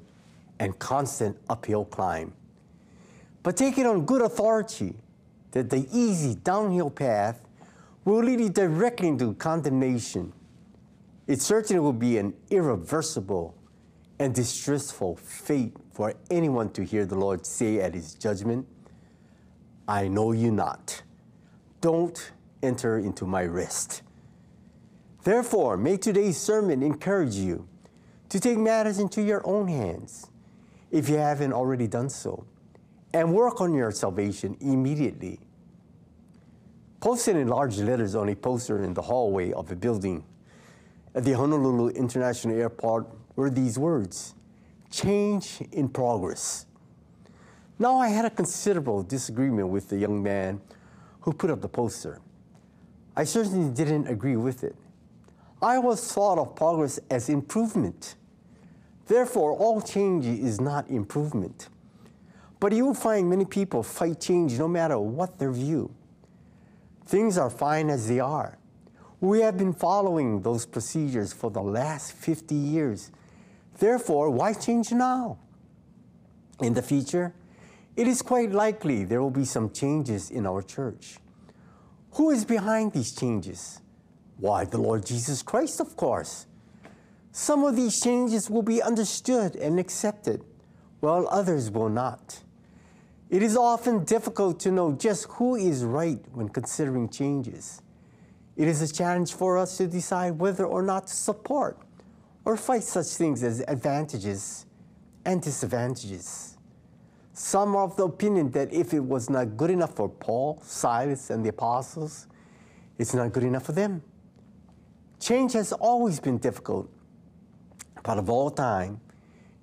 and 0.59 0.77
constant 0.77 1.35
uphill 1.49 1.85
climb. 1.85 2.33
But 3.41 3.57
take 3.57 3.79
it 3.79 3.87
on 3.87 4.05
good 4.05 4.21
authority 4.21 4.93
that 5.49 5.71
the 5.71 5.87
easy 5.91 6.35
downhill 6.35 6.91
path 6.91 7.41
will 8.05 8.23
lead 8.23 8.39
you 8.39 8.49
directly 8.49 9.07
into 9.07 9.33
condemnation 9.33 10.31
it 11.27 11.41
certainly 11.41 11.79
will 11.79 11.93
be 11.93 12.17
an 12.17 12.33
irreversible 12.49 13.53
and 14.19 14.33
distressful 14.33 15.17
fate 15.17 15.75
for 15.91 16.13
anyone 16.31 16.71
to 16.71 16.83
hear 16.83 17.05
the 17.05 17.15
Lord 17.15 17.45
say 17.45 17.79
at 17.79 17.93
his 17.93 18.15
judgment, 18.15 18.65
I 19.87 20.07
know 20.07 20.31
you 20.31 20.51
not. 20.51 21.03
Don't 21.81 22.31
enter 22.63 22.97
into 22.97 23.25
my 23.25 23.43
rest. 23.43 24.01
Therefore, 25.23 25.75
may 25.77 25.97
today's 25.97 26.37
sermon 26.37 26.81
encourage 26.81 27.35
you 27.35 27.67
to 28.29 28.39
take 28.39 28.57
matters 28.57 28.99
into 28.99 29.21
your 29.21 29.45
own 29.45 29.67
hands, 29.67 30.27
if 30.91 31.09
you 31.09 31.17
haven't 31.17 31.53
already 31.53 31.87
done 31.87 32.09
so, 32.09 32.45
and 33.13 33.33
work 33.33 33.61
on 33.61 33.73
your 33.73 33.91
salvation 33.91 34.57
immediately. 34.61 35.39
Posted 36.99 37.35
in 37.35 37.47
large 37.47 37.77
letters 37.77 38.15
on 38.15 38.29
a 38.29 38.35
poster 38.35 38.83
in 38.83 38.93
the 38.93 39.01
hallway 39.01 39.51
of 39.51 39.71
a 39.71 39.75
building 39.75 40.23
at 41.15 41.23
the 41.23 41.33
Honolulu 41.33 41.89
International 41.89 42.57
Airport 42.57 43.07
were 43.35 43.49
these 43.49 43.77
words 43.77 44.33
change 44.89 45.61
in 45.71 45.89
progress. 45.89 46.65
Now, 47.79 47.97
I 47.97 48.07
had 48.07 48.25
a 48.25 48.29
considerable 48.29 49.03
disagreement 49.03 49.67
with 49.67 49.89
the 49.89 49.97
young 49.97 50.23
man 50.23 50.61
who 51.21 51.33
put 51.33 51.49
up 51.49 51.61
the 51.61 51.67
poster. 51.67 52.21
I 53.15 53.23
certainly 53.23 53.73
didn't 53.73 54.07
agree 54.07 54.35
with 54.35 54.63
it. 54.63 54.75
I 55.61 55.75
always 55.75 56.11
thought 56.11 56.37
of 56.37 56.55
progress 56.55 56.99
as 57.09 57.29
improvement. 57.29 58.15
Therefore, 59.07 59.51
all 59.53 59.81
change 59.81 60.25
is 60.25 60.61
not 60.61 60.89
improvement. 60.89 61.69
But 62.59 62.73
you 62.73 62.85
will 62.85 62.93
find 62.93 63.29
many 63.29 63.45
people 63.45 63.83
fight 63.83 64.19
change 64.19 64.57
no 64.57 64.67
matter 64.67 64.97
what 64.99 65.37
their 65.37 65.51
view. 65.51 65.93
Things 67.05 67.37
are 67.37 67.49
fine 67.49 67.89
as 67.89 68.07
they 68.07 68.19
are. 68.19 68.57
We 69.19 69.39
have 69.41 69.57
been 69.57 69.73
following 69.73 70.41
those 70.41 70.67
procedures 70.67 71.33
for 71.33 71.49
the 71.49 71.61
last 71.61 72.13
50 72.13 72.53
years. 72.53 73.11
Therefore, 73.79 74.29
why 74.29 74.53
change 74.53 74.91
now? 74.91 75.39
In 76.61 76.75
the 76.75 76.83
future, 76.83 77.33
it 77.95 78.07
is 78.07 78.21
quite 78.21 78.51
likely 78.51 79.05
there 79.05 79.21
will 79.21 79.31
be 79.31 79.45
some 79.45 79.71
changes 79.71 80.29
in 80.29 80.45
our 80.45 80.61
church. 80.61 81.17
Who 82.11 82.29
is 82.29 82.45
behind 82.45 82.93
these 82.93 83.11
changes? 83.11 83.81
Why, 84.37 84.65
the 84.65 84.77
Lord 84.77 85.03
Jesus 85.03 85.41
Christ, 85.41 85.79
of 85.79 85.95
course. 85.95 86.45
Some 87.31 87.63
of 87.63 87.75
these 87.75 87.99
changes 87.99 88.51
will 88.51 88.61
be 88.61 88.83
understood 88.83 89.55
and 89.55 89.79
accepted, 89.79 90.43
while 90.99 91.27
others 91.29 91.71
will 91.71 91.89
not. 91.89 92.43
It 93.31 93.41
is 93.41 93.57
often 93.57 94.03
difficult 94.03 94.59
to 94.61 94.71
know 94.71 94.93
just 94.93 95.25
who 95.25 95.55
is 95.55 95.83
right 95.83 96.23
when 96.33 96.49
considering 96.49 97.09
changes. 97.09 97.81
It 98.57 98.67
is 98.67 98.81
a 98.81 98.91
challenge 98.91 99.33
for 99.33 99.57
us 99.59 99.77
to 99.77 99.87
decide 99.87 100.39
whether 100.39 100.65
or 100.65 100.81
not 100.81 101.07
to 101.07 101.13
support 101.13 101.77
or 102.43 102.57
fight 102.57 102.83
such 102.83 103.05
things 103.05 103.43
as 103.43 103.63
advantages 103.67 104.65
and 105.23 105.41
disadvantages. 105.41 106.57
Some 107.33 107.75
are 107.75 107.83
of 107.83 107.95
the 107.97 108.05
opinion 108.05 108.49
that 108.51 108.73
if 108.73 108.95
it 108.95 109.03
was 109.03 109.29
not 109.29 109.57
good 109.57 109.69
enough 109.69 109.95
for 109.95 110.09
Paul, 110.09 110.59
Silas, 110.63 111.29
and 111.29 111.45
the 111.45 111.49
apostles, 111.49 112.25
it's 112.97 113.13
not 113.13 113.31
good 113.31 113.43
enough 113.43 113.65
for 113.65 113.73
them. 113.73 114.01
Change 115.19 115.53
has 115.53 115.71
always 115.71 116.19
been 116.19 116.39
difficult, 116.39 116.89
but 118.01 118.17
of 118.17 118.27
all 118.27 118.49
time, 118.49 118.99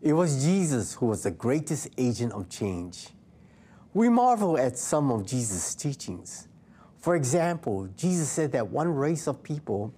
it 0.02 0.12
was 0.12 0.44
Jesus 0.44 0.94
who 0.94 1.06
was 1.06 1.24
the 1.24 1.32
greatest 1.32 1.88
agent 1.98 2.32
of 2.32 2.48
change. 2.48 3.08
We 3.92 4.08
marvel 4.08 4.56
at 4.56 4.78
some 4.78 5.10
of 5.10 5.26
Jesus' 5.26 5.74
teachings. 5.74 6.46
For 7.04 7.16
example, 7.16 7.86
Jesus 7.98 8.30
said 8.30 8.52
that 8.52 8.68
one 8.68 8.88
race 8.88 9.26
of 9.26 9.42
people 9.42 9.92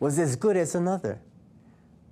was 0.00 0.18
as 0.18 0.36
good 0.36 0.54
as 0.54 0.74
another. 0.74 1.18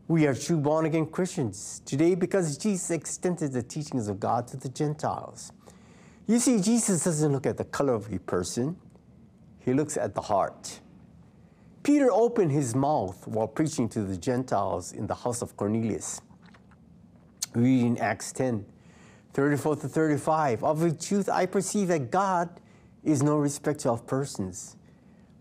We 0.09 0.27
are 0.27 0.35
true 0.35 0.57
born 0.57 0.87
again 0.87 1.05
Christians 1.05 1.83
today 1.85 2.15
because 2.15 2.57
Jesus 2.57 2.91
extended 2.91 3.53
the 3.53 3.63
teachings 3.63 4.09
of 4.09 4.19
God 4.19 4.49
to 4.49 4.57
the 4.57 4.71
Gentiles. 4.71 5.53
You 6.27 6.39
see, 6.39 6.59
Jesus 6.59 7.05
doesn't 7.05 7.31
look 7.31 7.45
at 7.45 7.59
the 7.59 7.67
color 7.67 7.93
of 7.93 8.11
a 8.11 8.19
person, 8.19 8.79
he 9.59 9.75
looks 9.75 9.99
at 9.99 10.15
the 10.15 10.23
heart. 10.23 10.81
Peter 11.83 12.11
opened 12.11 12.51
his 12.51 12.75
mouth 12.75 13.27
while 13.27 13.47
preaching 13.47 13.91
to 13.91 14.05
the 14.05 14.17
Gentiles 14.17 14.93
in 14.93 15.07
the 15.07 15.17
house 15.17 15.43
of 15.43 15.55
Cornelius. 15.55 16.23
Reading 17.55 18.01
Acts 18.01 18.33
10, 18.33 18.65
34 19.35 19.77
to 19.77 19.89
35. 19.89 20.65
Of 20.65 20.83
a 20.83 20.93
truth, 20.93 21.29
I 21.29 21.45
perceive 21.45 21.89
that 21.89 22.11
God 22.11 22.49
is 23.05 23.23
no 23.23 23.37
respecter 23.37 23.89
of 23.89 24.07
persons. 24.07 24.77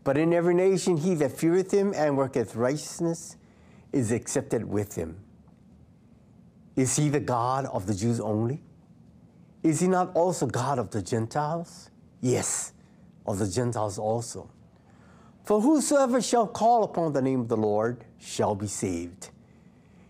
But 0.03 0.17
in 0.17 0.33
every 0.33 0.53
nation, 0.53 0.97
he 0.97 1.15
that 1.15 1.31
feareth 1.31 1.71
him 1.71 1.93
and 1.95 2.17
worketh 2.17 2.55
righteousness 2.55 3.35
is 3.91 4.11
accepted 4.11 4.63
with 4.63 4.95
him. 4.95 5.17
Is 6.75 6.95
he 6.95 7.09
the 7.09 7.19
God 7.19 7.65
of 7.65 7.85
the 7.85 7.93
Jews 7.93 8.19
only? 8.19 8.61
Is 9.63 9.81
he 9.81 9.87
not 9.87 10.15
also 10.15 10.45
God 10.45 10.79
of 10.79 10.91
the 10.91 11.01
Gentiles? 11.01 11.89
Yes, 12.21 12.73
of 13.25 13.39
the 13.39 13.47
Gentiles 13.47 13.99
also. 13.99 14.49
For 15.43 15.59
whosoever 15.59 16.21
shall 16.21 16.47
call 16.47 16.83
upon 16.83 17.13
the 17.13 17.21
name 17.21 17.41
of 17.41 17.47
the 17.49 17.57
Lord 17.57 18.05
shall 18.17 18.55
be 18.55 18.67
saved. 18.67 19.31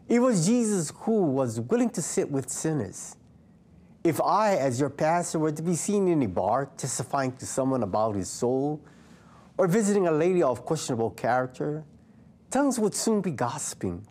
It 0.08 0.20
was 0.20 0.46
Jesus 0.46 0.92
who 0.96 1.24
was 1.24 1.60
willing 1.60 1.90
to 1.92 2.02
sit 2.02 2.30
with 2.30 2.50
sinners 2.50 3.16
if 4.10 4.20
I, 4.20 4.56
as 4.56 4.80
your 4.80 4.90
pastor, 4.90 5.38
were 5.38 5.52
to 5.52 5.62
be 5.62 5.76
seen 5.76 6.08
in 6.08 6.24
a 6.24 6.28
bar 6.28 6.72
testifying 6.78 7.32
to 7.34 7.46
someone 7.46 7.84
about 7.84 8.16
his 8.16 8.28
soul, 8.28 8.82
or 9.56 9.68
visiting 9.68 10.08
a 10.08 10.12
lady 10.12 10.42
of 10.42 10.66
questionable 10.66 11.12
character, 11.12 11.84
tongues 12.50 12.80
would 12.80 12.96
soon 12.96 13.22
be 13.22 13.30
gossiping. 13.30 14.08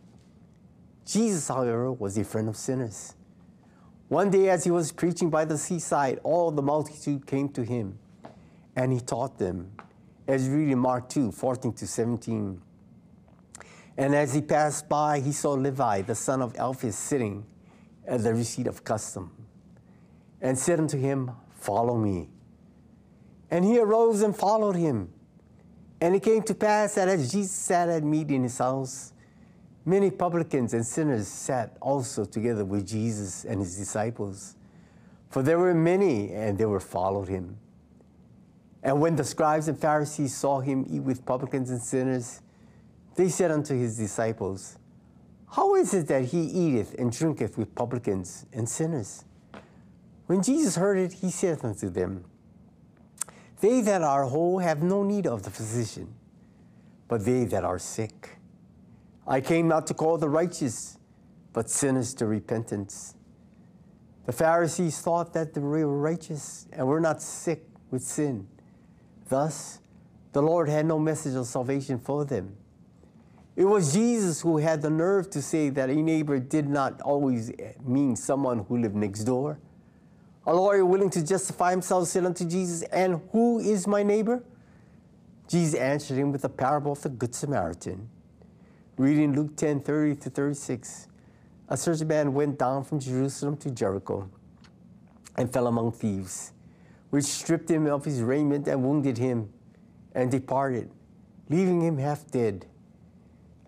Jesus, 1.05 1.49
however, 1.49 1.91
was 1.91 2.17
a 2.17 2.23
friend 2.23 2.49
of 2.49 2.57
sinners. 2.57 3.17
One 4.07 4.31
day, 4.31 4.49
as 4.51 4.63
he 4.63 4.71
was 4.71 4.93
preaching 4.93 5.31
by 5.31 5.45
the 5.45 5.59
seaside, 5.59 6.21
all 6.23 6.53
the 6.53 6.63
multitude 6.63 7.27
came 7.27 7.49
to 7.49 7.65
him, 7.65 7.99
and 8.77 8.93
he 8.93 9.01
taught 9.01 9.37
them, 9.37 9.73
as 10.29 10.49
read 10.49 10.69
in 10.69 10.79
Mark 10.79 11.09
2 11.09 11.33
14 11.33 11.73
to 11.73 11.89
17. 11.89 12.63
And 13.97 14.15
as 14.15 14.33
he 14.33 14.43
passed 14.43 14.89
by, 14.89 15.19
he 15.19 15.33
saw 15.33 15.55
Levi, 15.55 16.03
the 16.03 16.15
son 16.15 16.41
of 16.41 16.55
Alphaeus, 16.57 16.97
sitting 16.97 17.45
at 18.07 18.23
the 18.23 18.33
receipt 18.33 18.69
of 18.69 18.85
custom 18.85 19.38
and 20.41 20.59
said 20.59 20.79
unto 20.79 20.99
him, 20.99 21.31
Follow 21.55 21.97
me. 21.97 22.29
And 23.51 23.65
he 23.65 23.79
arose 23.79 24.23
and 24.23 24.37
followed 24.37 24.77
him. 24.77 25.13
And 26.01 26.15
it 26.15 26.23
came 26.23 26.43
to 26.43 26.55
pass 26.55 26.95
that 26.95 27.09
as 27.09 27.33
Jesus 27.33 27.53
sat 27.53 27.89
at 27.89 28.05
meat 28.05 28.31
in 28.31 28.45
his 28.45 28.59
house, 28.59 29.13
many 29.85 30.11
publicans 30.11 30.75
and 30.75 30.87
sinners 30.87 31.27
sat 31.27 31.77
also 31.81 32.25
together 32.25 32.65
with 32.65 32.87
Jesus 32.87 33.45
and 33.45 33.61
his 33.61 33.77
disciples. 33.77 34.55
For 35.31 35.43
there 35.43 35.59
were 35.59 35.75
many, 35.75 36.33
and 36.33 36.57
they 36.57 36.67
were 36.67 36.81
followed 36.81 37.29
him. 37.29 37.59
And 38.83 39.01
when 39.01 39.17
the 39.17 39.25
scribes 39.25 39.69
and 39.69 39.79
Pharisees 39.79 40.37
saw 40.37 40.61
him 40.61 40.87
eat 40.89 41.01
with 41.01 41.27
publicans 41.27 41.71
and 41.71 41.83
sinners, 41.83 42.41
they 43.17 43.29
said 43.29 43.51
unto 43.51 43.75
his 43.75 43.97
disciples, 43.97 44.79
How 45.49 45.75
is 45.75 45.93
it 45.93 46.07
that 46.09 46.27
he 46.27 46.41
eateth 46.43 46.95
and 46.99 47.11
drinketh 47.11 47.59
with 47.59 47.75
publicans 47.75 48.47
and 48.53 48.69
sinners? 48.69 49.25
When 50.29 50.43
Jesus 50.43 50.77
heard 50.77 50.99
it, 50.99 51.15
he 51.15 51.31
said 51.31 51.65
unto 51.65 51.89
them, 51.89 52.23
They 53.61 53.81
that 53.81 54.03
are 54.03 54.25
whole 54.25 54.59
have 54.59 54.83
no 54.83 55.03
need 55.03 55.27
of 55.27 55.43
the 55.43 55.49
physician, 55.49 56.13
but 57.09 57.25
they 57.25 57.47
that 57.47 57.65
are 57.65 57.79
sick. 57.79 58.37
I 59.27 59.41
came 59.41 59.69
not 59.69 59.87
to 59.87 59.95
call 59.95 60.19
the 60.19 60.29
righteous, 60.29 60.99
but 61.55 61.71
sinners 61.71 62.13
to 62.13 62.27
repentance. 62.27 63.15
The 64.27 64.33
Pharisees 64.33 65.01
thought 65.01 65.33
that 65.33 65.55
they 65.55 65.63
were 65.63 65.87
righteous 65.87 66.67
and 66.73 66.87
were 66.87 67.01
not 67.01 67.23
sick 67.23 67.65
with 67.91 68.03
sin. 68.03 68.49
Thus, 69.31 69.79
the 70.33 70.43
Lord 70.43 70.69
had 70.69 70.85
no 70.85 70.99
message 70.99 71.37
of 71.37 71.47
salvation 71.47 71.99
for 71.99 72.27
them. 72.27 72.55
It 73.57 73.65
was 73.65 73.95
Jesus 73.95 74.43
who 74.43 74.59
had 74.59 74.83
the 74.83 74.91
nerve 74.91 75.31
to 75.31 75.41
say 75.41 75.71
that 75.71 75.89
a 75.89 75.95
neighbor 75.95 76.39
did 76.39 76.69
not 76.69 77.01
always 77.01 77.51
mean 77.83 78.15
someone 78.15 78.67
who 78.69 78.77
lived 78.77 78.95
next 78.95 79.25
door 79.25 79.59
a 80.49 80.55
lawyer 80.55 80.87
willing 80.87 81.11
to 81.11 81.23
justify 81.23 81.73
himself 81.73 82.09
said 82.09 82.25
unto 82.25 82.43
Jesus, 82.43 82.81
And 82.85 83.21
who 83.33 83.59
is 83.59 83.87
my 83.87 84.03
neighbor? 84.03 84.43
Jesus 85.47 85.79
answered 85.79 86.17
him 86.17 86.33
with 86.33 86.41
the 86.41 86.49
parable 86.49 86.93
of 86.93 87.03
the 87.03 87.11
Good 87.11 87.35
Samaritan. 87.35 88.09
Reading 88.97 89.37
Luke 89.37 89.57
10 89.57 89.81
30 89.81 90.17
to 90.23 90.31
36. 90.31 91.09
A 91.69 91.77
certain 91.77 92.09
man 92.09 92.33
went 92.33 92.59
down 92.59 92.83
from 92.83 92.99
Jerusalem 92.99 93.59
to 93.59 93.71
Jericho 93.71 94.31
and 95.37 95.53
fell 95.53 95.67
among 95.67 95.93
thieves, 95.93 96.53
which 97.11 97.27
stripped 97.27 97.71
him 97.71 97.87
of 97.87 98.07
his 98.07 98.23
raiment 98.23 98.69
and 98.69 98.83
wounded 98.83 99.19
him, 99.19 99.53
and 100.15 100.31
departed, 100.31 100.91
leaving 101.51 101.83
him 101.83 101.99
half 101.99 102.27
dead. 102.31 102.65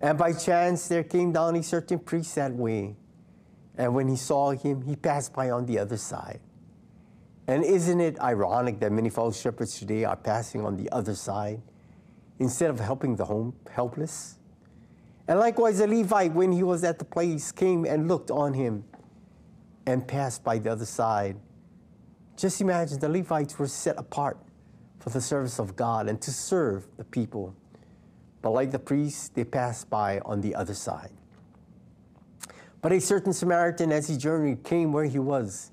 And 0.00 0.16
by 0.16 0.32
chance 0.32 0.88
there 0.88 1.04
came 1.04 1.30
down 1.30 1.56
a 1.56 1.62
certain 1.62 1.98
priest 1.98 2.36
that 2.36 2.54
way, 2.54 2.96
and 3.76 3.94
when 3.94 4.08
he 4.08 4.16
saw 4.16 4.52
him, 4.52 4.80
he 4.80 4.96
passed 4.96 5.34
by 5.34 5.50
on 5.50 5.66
the 5.66 5.78
other 5.78 5.98
side. 5.98 6.40
And 7.50 7.64
isn't 7.64 8.00
it 8.00 8.16
ironic 8.20 8.78
that 8.78 8.92
many 8.92 9.10
false 9.10 9.40
shepherds 9.40 9.76
today 9.76 10.04
are 10.04 10.14
passing 10.14 10.64
on 10.64 10.76
the 10.76 10.88
other 10.92 11.16
side 11.16 11.60
instead 12.38 12.70
of 12.70 12.78
helping 12.78 13.16
the 13.16 13.24
home 13.24 13.56
helpless? 13.68 14.38
And 15.26 15.36
likewise, 15.40 15.78
the 15.78 15.88
Levite, 15.88 16.32
when 16.32 16.52
he 16.52 16.62
was 16.62 16.84
at 16.84 17.00
the 17.00 17.04
place, 17.04 17.50
came 17.50 17.84
and 17.84 18.06
looked 18.06 18.30
on 18.30 18.54
him 18.54 18.84
and 19.84 20.06
passed 20.06 20.44
by 20.44 20.58
the 20.60 20.70
other 20.70 20.84
side. 20.84 21.40
Just 22.36 22.60
imagine 22.60 23.00
the 23.00 23.08
Levites 23.08 23.58
were 23.58 23.66
set 23.66 23.98
apart 23.98 24.38
for 25.00 25.10
the 25.10 25.20
service 25.20 25.58
of 25.58 25.74
God 25.74 26.08
and 26.08 26.22
to 26.22 26.30
serve 26.30 26.86
the 26.98 27.04
people. 27.04 27.52
But 28.42 28.50
like 28.50 28.70
the 28.70 28.78
priests, 28.78 29.28
they 29.28 29.42
passed 29.42 29.90
by 29.90 30.20
on 30.20 30.40
the 30.40 30.54
other 30.54 30.74
side. 30.74 31.10
But 32.80 32.92
a 32.92 33.00
certain 33.00 33.32
Samaritan, 33.32 33.90
as 33.90 34.06
he 34.06 34.16
journeyed, 34.16 34.62
came 34.62 34.92
where 34.92 35.06
he 35.06 35.18
was. 35.18 35.72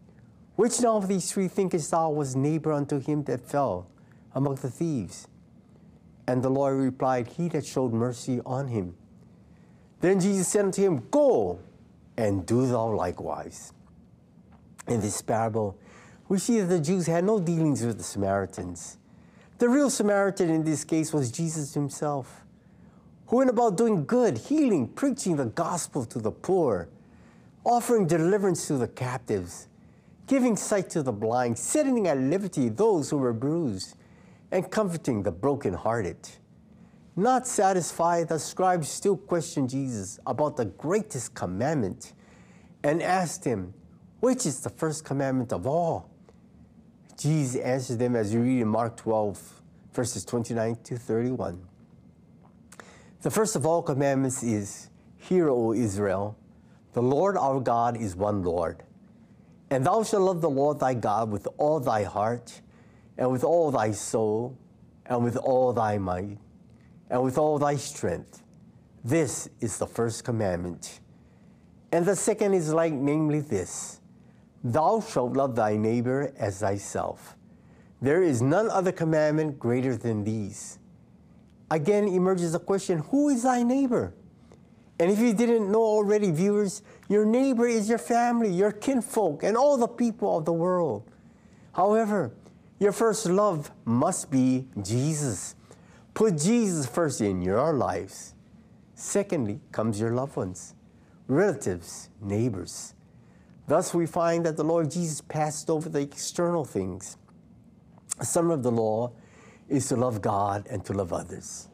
Which 0.55 0.81
now 0.81 0.97
of 0.97 1.07
these 1.07 1.31
three 1.31 1.47
thinkest 1.47 1.91
thou 1.91 2.09
was 2.11 2.35
neighbor 2.35 2.71
unto 2.71 2.99
him 2.99 3.23
that 3.23 3.47
fell 3.47 3.87
among 4.33 4.55
the 4.55 4.69
thieves? 4.69 5.27
And 6.27 6.43
the 6.43 6.49
lawyer 6.49 6.75
replied, 6.75 7.27
He 7.27 7.47
that 7.49 7.65
showed 7.65 7.93
mercy 7.93 8.41
on 8.45 8.67
him. 8.67 8.95
Then 10.01 10.19
Jesus 10.19 10.47
said 10.47 10.65
unto 10.65 10.81
him, 10.81 11.07
Go 11.09 11.59
and 12.17 12.45
do 12.45 12.67
thou 12.67 12.93
likewise. 12.93 13.73
In 14.87 14.99
this 14.99 15.21
parable, 15.21 15.77
we 16.27 16.37
see 16.37 16.59
that 16.59 16.67
the 16.67 16.79
Jews 16.79 17.07
had 17.07 17.23
no 17.23 17.39
dealings 17.39 17.85
with 17.85 17.97
the 17.97 18.03
Samaritans. 18.03 18.97
The 19.57 19.69
real 19.69 19.89
Samaritan 19.89 20.49
in 20.49 20.63
this 20.63 20.83
case 20.83 21.13
was 21.13 21.31
Jesus 21.31 21.73
himself, 21.73 22.43
who 23.27 23.37
went 23.37 23.49
about 23.49 23.77
doing 23.77 24.05
good, 24.05 24.37
healing, 24.37 24.87
preaching 24.87 25.35
the 25.35 25.45
gospel 25.45 26.03
to 26.05 26.19
the 26.19 26.31
poor, 26.31 26.89
offering 27.63 28.07
deliverance 28.07 28.67
to 28.67 28.77
the 28.77 28.87
captives 28.87 29.67
giving 30.31 30.55
sight 30.55 30.89
to 30.89 31.03
the 31.03 31.11
blind, 31.11 31.57
setting 31.57 32.07
at 32.07 32.17
liberty 32.17 32.69
those 32.69 33.09
who 33.09 33.17
were 33.17 33.33
bruised, 33.33 33.97
and 34.49 34.71
comforting 34.71 35.23
the 35.23 35.31
brokenhearted. 35.31 36.15
Not 37.17 37.45
satisfied, 37.45 38.29
the 38.29 38.39
scribes 38.39 38.87
still 38.87 39.17
questioned 39.17 39.69
Jesus 39.69 40.19
about 40.25 40.55
the 40.55 40.63
greatest 40.63 41.33
commandment 41.33 42.13
and 42.81 43.03
asked 43.03 43.43
him, 43.43 43.73
Which 44.21 44.45
is 44.45 44.61
the 44.61 44.69
first 44.69 45.03
commandment 45.03 45.51
of 45.51 45.67
all? 45.67 46.09
Jesus 47.17 47.59
answered 47.59 47.99
them 47.99 48.15
as 48.15 48.33
you 48.33 48.39
read 48.39 48.61
in 48.61 48.69
Mark 48.69 48.95
12, 48.95 49.61
verses 49.91 50.23
29 50.23 50.77
to 50.85 50.95
31. 50.95 51.61
The 53.21 53.31
first 53.31 53.57
of 53.57 53.65
all 53.65 53.81
commandments 53.81 54.43
is, 54.43 54.87
Hear, 55.17 55.49
O 55.49 55.73
Israel, 55.73 56.37
the 56.93 57.01
Lord 57.01 57.35
our 57.35 57.59
God 57.59 57.97
is 57.97 58.15
one 58.15 58.43
Lord. 58.43 58.83
And 59.71 59.85
thou 59.85 60.03
shalt 60.03 60.23
love 60.23 60.41
the 60.41 60.49
Lord 60.49 60.79
thy 60.79 60.93
God 60.93 61.31
with 61.31 61.47
all 61.57 61.79
thy 61.79 62.03
heart, 62.03 62.61
and 63.17 63.31
with 63.31 63.45
all 63.45 63.71
thy 63.71 63.91
soul, 63.91 64.57
and 65.05 65.23
with 65.23 65.37
all 65.37 65.71
thy 65.71 65.97
might, 65.97 66.37
and 67.09 67.23
with 67.23 67.37
all 67.37 67.57
thy 67.57 67.77
strength. 67.77 68.43
This 69.03 69.49
is 69.61 69.77
the 69.77 69.87
first 69.87 70.25
commandment. 70.25 70.99
And 71.93 72.05
the 72.05 72.17
second 72.17 72.53
is 72.53 72.73
like, 72.73 72.91
namely, 72.91 73.39
this 73.39 74.01
Thou 74.63 74.99
shalt 74.99 75.33
love 75.33 75.55
thy 75.55 75.77
neighbor 75.77 76.33
as 76.37 76.59
thyself. 76.59 77.37
There 78.01 78.21
is 78.21 78.41
none 78.41 78.69
other 78.69 78.91
commandment 78.91 79.57
greater 79.57 79.95
than 79.95 80.23
these. 80.25 80.79
Again 81.71 82.09
emerges 82.09 82.51
the 82.51 82.59
question 82.59 82.99
who 82.99 83.29
is 83.29 83.43
thy 83.43 83.63
neighbor? 83.63 84.13
And 85.01 85.09
if 85.09 85.17
you 85.17 85.33
didn't 85.33 85.71
know 85.71 85.81
already, 85.81 86.29
viewers, 86.29 86.83
your 87.09 87.25
neighbor 87.25 87.65
is 87.65 87.89
your 87.89 87.97
family, 87.97 88.51
your 88.51 88.71
kinfolk, 88.71 89.41
and 89.41 89.57
all 89.57 89.75
the 89.75 89.87
people 89.87 90.37
of 90.37 90.45
the 90.45 90.53
world. 90.53 91.09
However, 91.73 92.31
your 92.77 92.91
first 92.91 93.25
love 93.25 93.71
must 93.83 94.29
be 94.29 94.67
Jesus. 94.79 95.55
Put 96.13 96.37
Jesus 96.37 96.85
first 96.85 97.19
in 97.19 97.41
your 97.41 97.73
lives. 97.73 98.35
Secondly 98.93 99.59
comes 99.71 99.99
your 99.99 100.11
loved 100.11 100.35
ones, 100.35 100.75
relatives, 101.27 102.09
neighbors. 102.21 102.93
Thus, 103.67 103.95
we 103.95 104.05
find 104.05 104.45
that 104.45 104.55
the 104.55 104.63
Lord 104.63 104.91
Jesus 104.91 105.19
passed 105.19 105.71
over 105.71 105.89
the 105.89 106.01
external 106.01 106.63
things. 106.63 107.17
Some 108.21 108.51
of 108.51 108.61
the 108.61 108.71
law 108.71 109.13
is 109.67 109.87
to 109.87 109.95
love 109.95 110.21
God 110.21 110.67
and 110.69 110.85
to 110.85 110.93
love 110.93 111.11
others. 111.11 111.69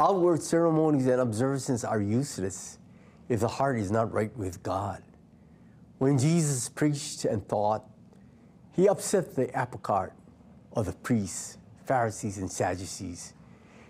Outward 0.00 0.42
ceremonies 0.42 1.06
and 1.06 1.20
observances 1.20 1.84
are 1.84 2.00
useless 2.00 2.78
if 3.28 3.40
the 3.40 3.48
heart 3.48 3.78
is 3.78 3.90
not 3.90 4.12
right 4.12 4.36
with 4.36 4.62
God. 4.62 5.02
When 5.98 6.18
Jesus 6.18 6.68
preached 6.68 7.24
and 7.24 7.48
taught, 7.48 7.84
he 8.72 8.88
upset 8.88 9.36
the 9.36 9.54
apple 9.54 9.78
cart 9.78 10.12
of 10.72 10.86
the 10.86 10.92
priests, 10.92 11.58
Pharisees, 11.84 12.38
and 12.38 12.50
Sadducees. 12.50 13.34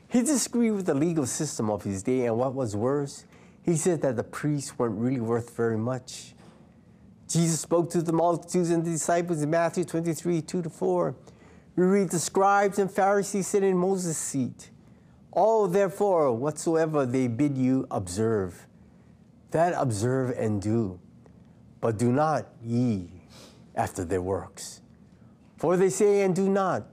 He 0.08 0.20
disagreed 0.20 0.72
with 0.72 0.86
the 0.86 0.94
legal 0.94 1.24
system 1.24 1.70
of 1.70 1.84
his 1.84 2.02
day, 2.02 2.26
and 2.26 2.36
what 2.36 2.52
was 2.52 2.76
worse, 2.76 3.24
he 3.62 3.76
said 3.76 4.02
that 4.02 4.16
the 4.16 4.24
priests 4.24 4.78
weren't 4.78 4.98
really 4.98 5.20
worth 5.20 5.56
very 5.56 5.78
much. 5.78 6.34
Jesus 7.28 7.60
spoke 7.60 7.88
to 7.90 8.02
the 8.02 8.12
multitudes 8.12 8.70
and 8.70 8.84
the 8.84 8.90
disciples 8.90 9.40
in 9.40 9.48
Matthew 9.48 9.84
23 9.84 10.42
2 10.42 10.62
to 10.62 10.68
4. 10.68 11.14
We 11.76 11.84
read 11.84 12.10
the 12.10 12.18
scribes 12.18 12.78
and 12.78 12.90
Pharisees 12.90 13.46
sitting 13.46 13.70
in 13.70 13.78
Moses' 13.78 14.18
seat. 14.18 14.70
All 15.32 15.66
therefore, 15.66 16.36
whatsoever 16.36 17.06
they 17.06 17.26
bid 17.26 17.56
you 17.56 17.86
observe, 17.90 18.66
that 19.50 19.72
observe 19.76 20.34
and 20.36 20.60
do, 20.60 21.00
but 21.80 21.98
do 21.98 22.12
not 22.12 22.48
ye 22.62 23.08
after 23.74 24.04
their 24.04 24.20
works. 24.20 24.82
For 25.56 25.78
they 25.78 25.88
say 25.88 26.20
and 26.20 26.36
do 26.36 26.50
not, 26.50 26.86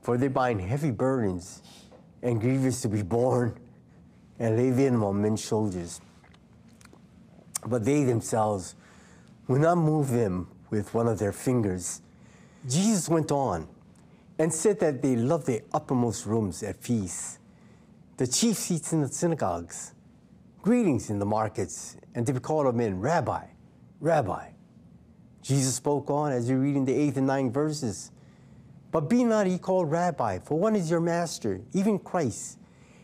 for 0.00 0.18
they 0.18 0.26
bind 0.26 0.60
heavy 0.60 0.90
burdens 0.90 1.62
and 2.20 2.40
grievous 2.40 2.82
to 2.82 2.88
be 2.88 3.02
borne, 3.02 3.56
and 4.40 4.56
lay 4.56 4.70
them 4.70 5.04
on 5.04 5.22
men's 5.22 5.40
shoulders. 5.40 6.00
But 7.64 7.84
they 7.84 8.02
themselves 8.02 8.74
will 9.46 9.60
not 9.60 9.76
move 9.76 10.10
them 10.10 10.48
with 10.70 10.92
one 10.94 11.06
of 11.06 11.20
their 11.20 11.32
fingers. 11.32 12.00
Jesus 12.68 13.08
went 13.08 13.30
on 13.30 13.68
and 14.36 14.52
said 14.52 14.80
that 14.80 15.00
they 15.00 15.14
love 15.14 15.46
the 15.46 15.62
uppermost 15.72 16.26
rooms 16.26 16.64
at 16.64 16.76
feasts 16.82 17.38
the 18.22 18.28
chief 18.28 18.56
seats 18.56 18.92
in 18.92 19.00
the 19.00 19.08
synagogues, 19.08 19.94
greetings 20.60 21.10
in 21.10 21.18
the 21.18 21.26
markets, 21.26 21.96
and 22.14 22.24
to 22.24 22.32
be 22.32 22.38
called 22.38 22.68
of 22.68 22.74
men, 22.76 23.00
Rabbi, 23.00 23.46
Rabbi. 23.98 24.50
Jesus 25.42 25.74
spoke 25.74 26.08
on 26.08 26.30
as 26.30 26.48
you 26.48 26.56
read 26.58 26.76
in 26.76 26.84
the 26.84 26.94
eighth 26.94 27.16
and 27.16 27.26
ninth 27.26 27.52
verses. 27.52 28.12
But 28.92 29.10
be 29.10 29.24
not 29.24 29.48
ye 29.48 29.58
called 29.58 29.90
Rabbi, 29.90 30.38
for 30.38 30.56
one 30.56 30.76
is 30.76 30.88
your 30.88 31.00
master, 31.00 31.62
even 31.72 31.98
Christ, 31.98 32.60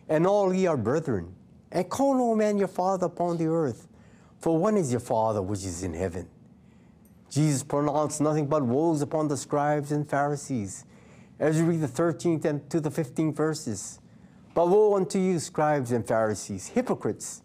and 0.09 0.25
all 0.25 0.55
ye 0.55 0.69
are 0.69 0.77
brethren. 0.77 1.35
And 1.73 1.91
call 1.91 2.15
no 2.15 2.37
man 2.37 2.57
your 2.57 2.69
father 2.69 3.07
upon 3.07 3.39
the 3.39 3.47
earth, 3.47 3.89
for 4.39 4.57
one 4.57 4.77
is 4.77 4.93
your 4.93 5.01
Father 5.01 5.43
which 5.43 5.65
is 5.65 5.83
in 5.83 5.95
heaven. 5.95 6.29
Jesus 7.29 7.65
pronounced 7.65 8.21
nothing 8.21 8.47
but 8.47 8.63
woes 8.63 9.03
upon 9.03 9.27
the 9.27 9.37
scribes 9.37 9.91
and 9.91 10.09
Pharisees, 10.09 10.85
as 11.41 11.59
you 11.59 11.65
read 11.65 11.81
the 11.81 11.89
13th 11.89 12.45
and 12.45 12.71
to 12.71 12.79
the 12.79 12.91
15th 12.91 13.35
verses. 13.35 13.99
But 14.59 14.71
woe 14.71 14.97
unto 14.97 15.21
you, 15.21 15.39
scribes 15.39 15.93
and 15.93 16.05
Pharisees, 16.05 16.67
hypocrites, 16.67 17.45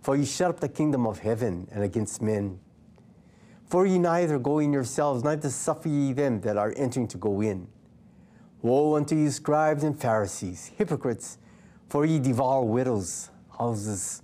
for 0.00 0.14
ye 0.14 0.24
shut 0.24 0.50
up 0.50 0.60
the 0.60 0.68
kingdom 0.68 1.04
of 1.04 1.18
heaven 1.18 1.66
and 1.72 1.82
against 1.82 2.22
men. 2.22 2.60
For 3.66 3.84
ye 3.84 3.98
neither 3.98 4.38
go 4.38 4.60
in 4.60 4.72
yourselves, 4.72 5.24
neither 5.24 5.50
suffer 5.50 5.88
ye 5.88 6.12
them 6.12 6.42
that 6.42 6.56
are 6.56 6.72
entering 6.76 7.08
to 7.08 7.18
go 7.18 7.40
in. 7.40 7.66
Woe 8.62 8.94
unto 8.94 9.16
you, 9.16 9.32
scribes 9.32 9.82
and 9.82 10.00
Pharisees, 10.00 10.70
hypocrites, 10.78 11.38
for 11.88 12.06
ye 12.06 12.20
devour 12.20 12.62
widows' 12.62 13.30
houses, 13.58 14.22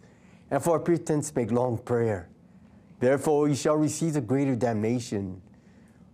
and 0.52 0.62
for 0.62 0.78
pretense 0.78 1.34
make 1.34 1.50
long 1.50 1.78
prayer. 1.78 2.28
Therefore 3.00 3.48
ye 3.48 3.56
shall 3.56 3.74
receive 3.74 4.12
the 4.12 4.20
greater 4.20 4.54
damnation. 4.54 5.42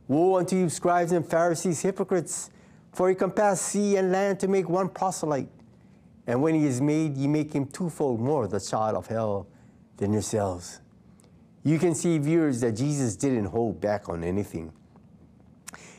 Woe 0.08 0.38
unto 0.38 0.56
you, 0.56 0.70
scribes 0.70 1.12
and 1.12 1.28
Pharisees, 1.28 1.82
hypocrites, 1.82 2.48
for 2.90 3.10
ye 3.10 3.16
compass 3.16 3.60
sea 3.60 3.96
and 3.98 4.10
land 4.10 4.40
to 4.40 4.48
make 4.48 4.66
one 4.66 4.88
proselyte. 4.88 5.50
And 6.26 6.42
when 6.42 6.54
he 6.54 6.66
is 6.66 6.80
made, 6.80 7.16
ye 7.16 7.28
make 7.28 7.52
him 7.52 7.66
twofold 7.66 8.20
more 8.20 8.48
the 8.48 8.60
child 8.60 8.96
of 8.96 9.06
hell 9.06 9.46
than 9.96 10.12
yourselves. 10.12 10.80
You 11.62 11.78
can 11.78 11.94
see, 11.94 12.18
viewers, 12.18 12.60
that 12.60 12.72
Jesus 12.72 13.16
didn't 13.16 13.46
hold 13.46 13.80
back 13.80 14.08
on 14.08 14.22
anything. 14.24 14.72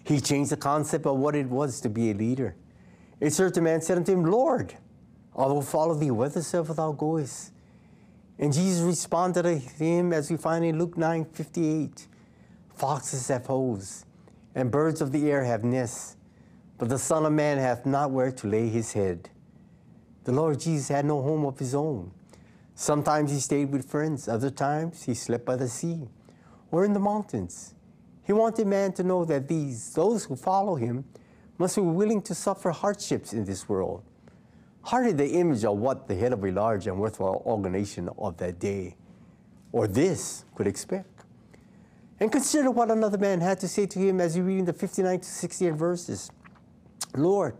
He 0.03 0.21
changed 0.21 0.51
the 0.51 0.57
concept 0.57 1.05
of 1.05 1.17
what 1.17 1.35
it 1.35 1.47
was 1.47 1.81
to 1.81 1.89
be 1.89 2.11
a 2.11 2.13
leader. 2.13 2.55
A 3.19 3.29
certain 3.29 3.63
man 3.63 3.81
said 3.81 3.97
unto 3.97 4.13
him, 4.13 4.23
Lord, 4.23 4.73
I 5.35 5.45
will 5.47 5.61
follow 5.61 5.93
thee 5.93 6.07
whithersoever 6.07 6.73
thou 6.73 6.93
goest. 6.93 7.51
And 8.39 8.53
Jesus 8.53 8.81
responded 8.81 9.43
to 9.43 9.57
him 9.57 10.13
as 10.13 10.29
we 10.29 10.37
find 10.37 10.63
in 10.63 10.77
Luke 10.77 10.97
9 10.97 11.25
58. 11.25 12.07
Foxes 12.75 13.27
have 13.29 13.47
holes, 13.47 14.05
and 14.53 14.69
birds 14.69 15.01
of 15.01 15.11
the 15.11 15.31
air 15.31 15.43
have 15.43 15.63
nests, 15.63 16.15
but 16.77 16.89
the 16.89 16.99
Son 16.99 17.25
of 17.25 17.33
Man 17.33 17.57
hath 17.57 17.85
not 17.85 18.11
where 18.11 18.31
to 18.31 18.47
lay 18.47 18.69
his 18.69 18.93
head. 18.93 19.29
The 20.27 20.33
Lord 20.33 20.59
Jesus 20.59 20.89
had 20.89 21.05
no 21.05 21.21
home 21.21 21.45
of 21.45 21.57
his 21.57 21.73
own. 21.73 22.11
Sometimes 22.75 23.31
he 23.31 23.39
stayed 23.39 23.71
with 23.71 23.89
friends, 23.89 24.27
other 24.27 24.49
times 24.49 25.03
he 25.03 25.13
slept 25.13 25.45
by 25.45 25.55
the 25.55 25.69
sea 25.69 26.09
or 26.69 26.83
in 26.83 26.91
the 26.91 26.99
mountains. 26.99 27.73
He 28.25 28.33
wanted 28.33 28.67
man 28.67 28.91
to 28.95 29.03
know 29.03 29.23
that 29.23 29.47
these, 29.47 29.93
those 29.93 30.25
who 30.25 30.35
follow 30.35 30.75
him, 30.75 31.05
must 31.57 31.77
be 31.77 31.81
willing 31.81 32.21
to 32.23 32.35
suffer 32.35 32.71
hardships 32.71 33.31
in 33.31 33.45
this 33.45 33.69
world. 33.69 34.03
Hardly 34.81 35.13
the 35.13 35.29
image 35.29 35.63
of 35.63 35.77
what 35.77 36.09
the 36.09 36.15
head 36.15 36.33
of 36.33 36.43
a 36.43 36.51
large 36.51 36.87
and 36.87 36.99
worthwhile 36.99 37.41
organization 37.45 38.09
of 38.17 38.35
that 38.35 38.59
day, 38.59 38.97
or 39.71 39.87
this, 39.87 40.43
could 40.55 40.67
expect. 40.67 41.23
And 42.19 42.29
consider 42.29 42.69
what 42.69 42.91
another 42.91 43.17
man 43.17 43.39
had 43.39 43.61
to 43.61 43.67
say 43.69 43.85
to 43.85 43.97
him 43.97 44.19
as 44.19 44.35
you 44.35 44.43
read 44.43 44.59
in 44.59 44.65
the 44.65 44.73
59 44.73 45.21
to 45.21 45.25
68 45.25 45.73
verses. 45.73 46.31
Lord, 47.15 47.55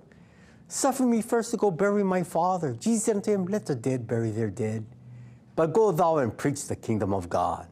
suffer 0.68 1.04
me 1.04 1.22
first 1.22 1.52
to 1.52 1.58
go 1.58 1.72
bury 1.72 2.04
my 2.04 2.24
father. 2.24 2.74
Jesus 2.74 3.06
said 3.06 3.16
unto 3.18 3.32
him, 3.32 3.46
Let 3.46 3.66
the 3.66 3.76
dead 3.76 4.08
bury 4.08 4.32
their 4.32 4.50
dead, 4.50 4.86
but 5.56 5.74
go 5.74 5.92
thou 5.92 6.18
and 6.18 6.38
preach 6.38 6.68
the 6.68 6.76
kingdom 6.76 7.14
of 7.14 7.30
God. 7.30 7.68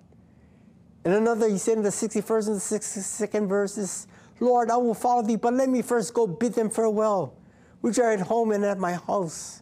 And 1.04 1.14
another, 1.14 1.48
he 1.48 1.58
said 1.58 1.78
in 1.78 1.84
the 1.84 1.90
61st 1.90 2.48
and 2.48 2.56
the 2.56 3.30
62nd 3.30 3.48
verses, 3.48 4.08
Lord, 4.40 4.72
I 4.72 4.78
will 4.78 4.96
follow 4.96 5.22
thee, 5.22 5.36
but 5.36 5.54
let 5.54 5.70
me 5.70 5.82
first 5.82 6.14
go 6.14 6.26
bid 6.26 6.54
them 6.54 6.70
farewell, 6.70 7.38
which 7.82 8.00
are 8.00 8.12
at 8.12 8.22
home 8.22 8.52
and 8.52 8.66
at 8.66 8.80
my 8.80 8.94
house. 8.94 9.62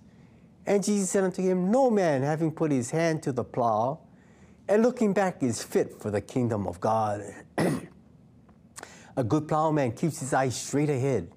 And 0.66 0.84
Jesus 0.84 1.10
said 1.10 1.26
unto 1.26 1.42
him, 1.42 1.70
No 1.70 1.90
man, 1.90 2.22
having 2.22 2.52
put 2.52 2.72
his 2.72 2.92
hand 2.92 3.22
to 3.24 3.34
the 3.34 3.44
plow, 3.44 4.00
and 4.70 4.82
looking 4.82 5.12
back 5.12 5.44
is 5.44 5.62
fit 5.62 6.00
for 6.02 6.10
the 6.10 6.22
kingdom 6.22 6.66
of 6.66 6.80
God. 6.80 7.22
a 9.18 9.24
good 9.24 9.48
plowman 9.48 9.92
keeps 9.92 10.22
his 10.22 10.34
eyes 10.34 10.56
straight 10.56 10.90
ahead 10.90 11.28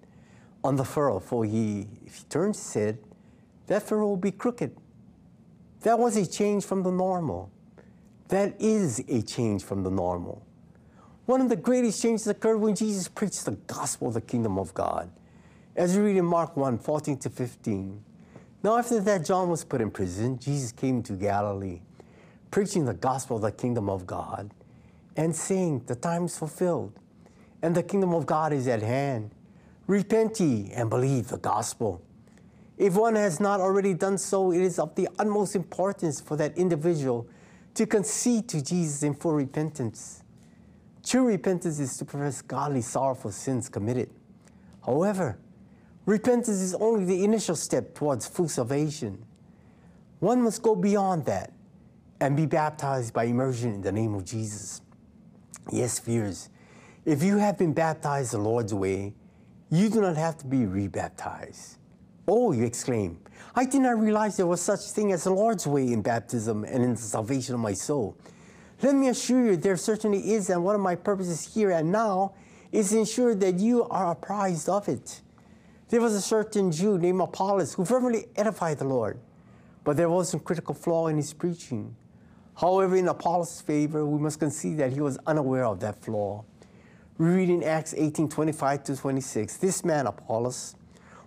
on 0.67 0.77
the 0.77 0.85
furrow, 0.85 1.21
for 1.21 1.45
he, 1.45 1.87
if 2.05 2.19
he 2.19 2.25
turns 2.25 2.59
his 2.59 2.75
head, 2.75 2.99
that 3.67 3.83
furrow 3.83 4.09
will 4.09 4.17
be 4.17 4.31
crooked. 4.31 4.77
That 5.81 5.99
was 5.99 6.17
a 6.17 6.27
change 6.27 6.65
from 6.65 6.83
the 6.83 6.91
normal. 6.91 7.51
That 8.29 8.61
is 8.61 8.99
a 9.09 9.23
change 9.23 9.65
from 9.65 9.83
the 9.83 9.91
normal. 9.91 10.45
One 11.27 11.41
of 11.41 11.49
the 11.49 11.57
greatest 11.57 12.03
changes 12.03 12.27
occurred 12.27 12.59
when 12.59 12.75
Jesus 12.75 13.09
preached 13.09 13.45
the 13.45 13.53
gospel 13.53 14.09
of 14.09 14.15
the 14.15 14.21
kingdom 14.21 14.59
of 14.59 14.75
God. 14.75 15.11
As 15.75 15.97
we 15.97 16.03
read 16.05 16.17
in 16.17 16.25
Mark 16.25 16.57
1 16.57 16.79
14 16.79 17.19
to 17.19 17.31
15. 17.31 18.03
Now, 18.63 18.79
after 18.79 19.01
that, 19.01 19.25
John 19.25 19.49
was 19.49 19.65
put 19.65 19.81
in 19.81 19.91
prison. 19.91 20.39
Jesus 20.39 20.73
came 20.73 21.03
to 21.05 21.13
Galilee, 21.13 21.81
preaching 22.51 22.85
the 22.85 22.95
gospel 22.95 23.37
of 23.37 23.43
the 23.43 23.53
kingdom 23.53 23.89
of 23.89 24.07
God 24.07 24.51
and 25.17 25.35
saying, 25.35 25.83
The 25.87 25.95
time 25.95 26.25
is 26.25 26.39
fulfilled 26.39 26.99
and 27.63 27.75
the 27.75 27.83
kingdom 27.83 28.15
of 28.15 28.27
God 28.27 28.53
is 28.53 28.69
at 28.69 28.83
hand. 28.83 29.31
Repent 29.87 30.41
ye 30.41 30.73
and 30.75 30.91
believe 30.91 31.29
the 31.29 31.39
gospel. 31.39 32.03
If 32.77 32.95
one 32.95 33.15
has 33.15 33.41
not 33.41 33.61
already 33.61 33.95
done 33.95 34.19
so, 34.19 34.53
it 34.53 34.61
is 34.61 34.79
of 34.79 34.95
the 34.97 35.09
utmost 35.19 35.55
importance 35.55 36.21
for 36.21 36.37
that 36.37 36.59
individual 36.59 37.29
to 37.75 37.87
concede 37.87 38.49
to 38.49 38.63
Jesus 38.63 39.03
in 39.03 39.15
full 39.15 39.33
repentance. 39.33 40.23
True 41.05 41.27
repentance 41.27 41.79
is 41.79 41.97
to 41.99 42.05
profess 42.05 42.43
godly 42.43 42.83
sorrow 42.83 43.15
for 43.15 43.31
sins 43.31 43.69
committed. 43.69 44.11
However, 44.85 45.39
repentance 46.05 46.61
is 46.61 46.75
only 46.75 47.05
the 47.05 47.23
initial 47.25 47.55
step 47.55 47.95
towards 47.95 48.27
full 48.27 48.49
salvation. 48.49 49.25
One 50.19 50.43
must 50.43 50.63
go 50.63 50.75
beyond 50.75 51.27
that 51.27 51.53
and 52.21 52.37
be 52.37 52.47
baptized 52.47 53.15
by 53.15 53.25
immersion 53.25 53.75
in 53.75 53.83
the 53.83 53.93
name 53.93 54.15
of 54.15 54.25
Jesus. 54.25 54.81
Yes, 55.71 55.99
fears, 55.99 56.49
if 57.05 57.23
you 57.23 57.39
have 57.39 57.59
been 57.59 57.73
baptized 57.73 58.33
the 58.33 58.39
Lord's 58.39 58.75
way, 58.75 59.15
you 59.71 59.89
do 59.89 60.01
not 60.01 60.17
have 60.17 60.39
to 60.39 60.47
be 60.47 60.65
rebaptized. 60.65 61.79
Oh, 62.29 62.53
you 62.53 62.65
exclaim, 62.65 63.19
I 63.55 63.65
did 63.65 63.83
not 63.83 63.99
realize 63.99 64.37
there 64.37 64.47
was 64.47 64.61
such 64.61 64.81
thing 64.81 65.13
as 65.13 65.25
the 65.25 65.31
Lord's 65.31 65.67
way 65.67 65.93
in 65.93 66.03
baptism 66.03 66.65
and 66.65 66.83
in 66.83 66.95
the 66.95 67.01
salvation 67.01 67.55
of 67.55 67.61
my 67.61 67.73
soul. 67.73 68.17
Let 68.83 68.95
me 68.95 69.09
assure 69.09 69.47
you, 69.47 69.57
there 69.57 69.77
certainly 69.77 70.33
is, 70.33 70.51
and 70.51 70.63
one 70.63 70.75
of 70.75 70.81
my 70.81 70.95
purposes 70.95 71.55
here 71.55 71.71
and 71.71 71.91
now 71.91 72.35
is 72.73 72.91
to 72.91 72.99
ensure 72.99 73.35
that 73.35 73.59
you 73.59 73.85
are 73.85 74.11
apprised 74.11 74.69
of 74.69 74.89
it. 74.89 75.23
There 75.89 76.01
was 76.01 76.15
a 76.15 76.21
certain 76.21 76.73
Jew 76.73 76.99
named 76.99 77.21
Apollos 77.21 77.75
who 77.75 77.85
fervently 77.85 78.27
edified 78.37 78.79
the 78.79 78.85
Lord, 78.85 79.19
but 79.85 79.97
there 79.97 80.11
was 80.11 80.29
some 80.29 80.41
critical 80.41 80.75
flaw 80.75 81.07
in 81.07 81.17
his 81.17 81.33
preaching. 81.33 81.95
However, 82.57 82.97
in 82.97 83.07
Apollos' 83.09 83.61
favor, 83.61 84.05
we 84.05 84.19
must 84.19 84.41
concede 84.41 84.79
that 84.79 84.93
he 84.93 85.01
was 85.01 85.19
unaware 85.27 85.65
of 85.65 85.81
that 85.81 86.03
flaw. 86.03 86.45
We 87.19 87.27
read 87.29 87.49
in 87.49 87.63
Acts 87.63 87.95
18 87.97 88.29
25 88.29 88.85
to 88.85 88.97
26, 88.97 89.57
this 89.57 89.85
man, 89.85 90.07
Apollos, 90.07 90.77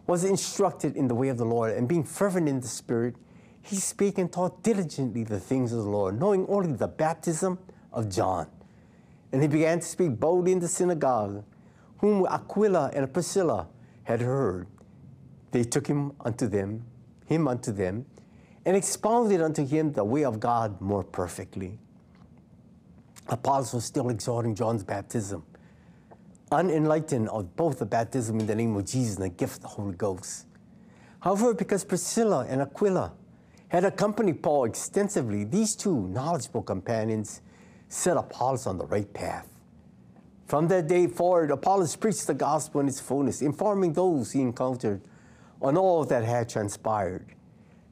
was 0.05 0.23
instructed 0.23 0.95
in 0.95 1.07
the 1.07 1.15
way 1.15 1.29
of 1.29 1.37
the 1.37 1.45
Lord, 1.45 1.75
and 1.75 1.87
being 1.87 2.03
fervent 2.03 2.47
in 2.47 2.59
the 2.61 2.67
Spirit, 2.67 3.15
he 3.61 3.75
spake 3.75 4.17
and 4.17 4.31
taught 4.31 4.63
diligently 4.63 5.23
the 5.23 5.39
things 5.39 5.71
of 5.71 5.83
the 5.83 5.89
Lord, 5.89 6.19
knowing 6.19 6.45
only 6.47 6.73
the 6.73 6.87
baptism 6.87 7.59
of 7.91 8.09
John. 8.09 8.47
And 9.31 9.41
he 9.41 9.47
began 9.47 9.79
to 9.79 9.85
speak 9.85 10.19
boldly 10.19 10.51
in 10.51 10.59
the 10.59 10.67
synagogue, 10.67 11.43
whom 11.97 12.25
Aquila 12.25 12.91
and 12.93 13.11
Priscilla 13.11 13.67
had 14.03 14.21
heard. 14.21 14.67
They 15.51 15.63
took 15.63 15.87
him 15.87 16.13
unto 16.21 16.47
them, 16.47 16.85
him 17.25 17.47
unto 17.47 17.71
them, 17.71 18.05
and 18.65 18.77
expounded 18.77 19.41
unto 19.41 19.65
him 19.65 19.91
the 19.93 20.03
way 20.03 20.23
of 20.23 20.39
God 20.39 20.79
more 20.81 21.03
perfectly. 21.03 21.79
Apollos 23.27 23.73
was 23.73 23.85
still 23.85 24.09
exhorting 24.09 24.55
John's 24.55 24.83
baptism, 24.83 25.43
unenlightened 26.51 27.29
of 27.29 27.55
both 27.55 27.79
the 27.79 27.85
baptism 27.85 28.39
in 28.39 28.47
the 28.47 28.55
name 28.55 28.75
of 28.75 28.85
Jesus 28.85 29.15
and 29.17 29.25
the 29.25 29.29
gift 29.29 29.57
of 29.57 29.61
the 29.61 29.67
Holy 29.67 29.95
Ghost. 29.95 30.45
However, 31.19 31.53
because 31.53 31.83
Priscilla 31.83 32.45
and 32.49 32.61
Aquila 32.61 33.13
had 33.67 33.83
accompanied 33.85 34.41
Paul 34.41 34.65
extensively, 34.65 35.43
these 35.43 35.75
two 35.75 36.07
knowledgeable 36.07 36.63
companions 36.63 37.41
set 37.87 38.17
Apollos 38.17 38.65
on 38.65 38.77
the 38.77 38.85
right 38.85 39.11
path. 39.13 39.47
From 40.47 40.67
that 40.69 40.87
day 40.87 41.05
forward, 41.05 41.51
Apollos 41.51 41.95
preached 41.95 42.25
the 42.25 42.33
gospel 42.33 42.81
in 42.81 42.87
its 42.87 42.99
fullness, 42.99 43.41
informing 43.41 43.93
those 43.93 44.31
he 44.31 44.41
encountered 44.41 45.01
on 45.61 45.77
all 45.77 46.05
that 46.05 46.23
had 46.23 46.49
transpired. 46.49 47.27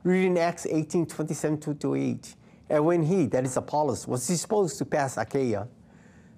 Reading 0.03 0.39
Acts 0.39 0.65
18 0.65 1.05
27 1.05 1.75
to 1.77 1.95
8. 1.95 2.35
And 2.69 2.85
when 2.85 3.03
he, 3.03 3.27
that 3.27 3.45
is 3.45 3.57
Apollos, 3.57 4.07
was 4.07 4.25
disposed 4.25 4.77
to 4.79 4.85
pass 4.85 5.17
Achaia, 5.17 5.67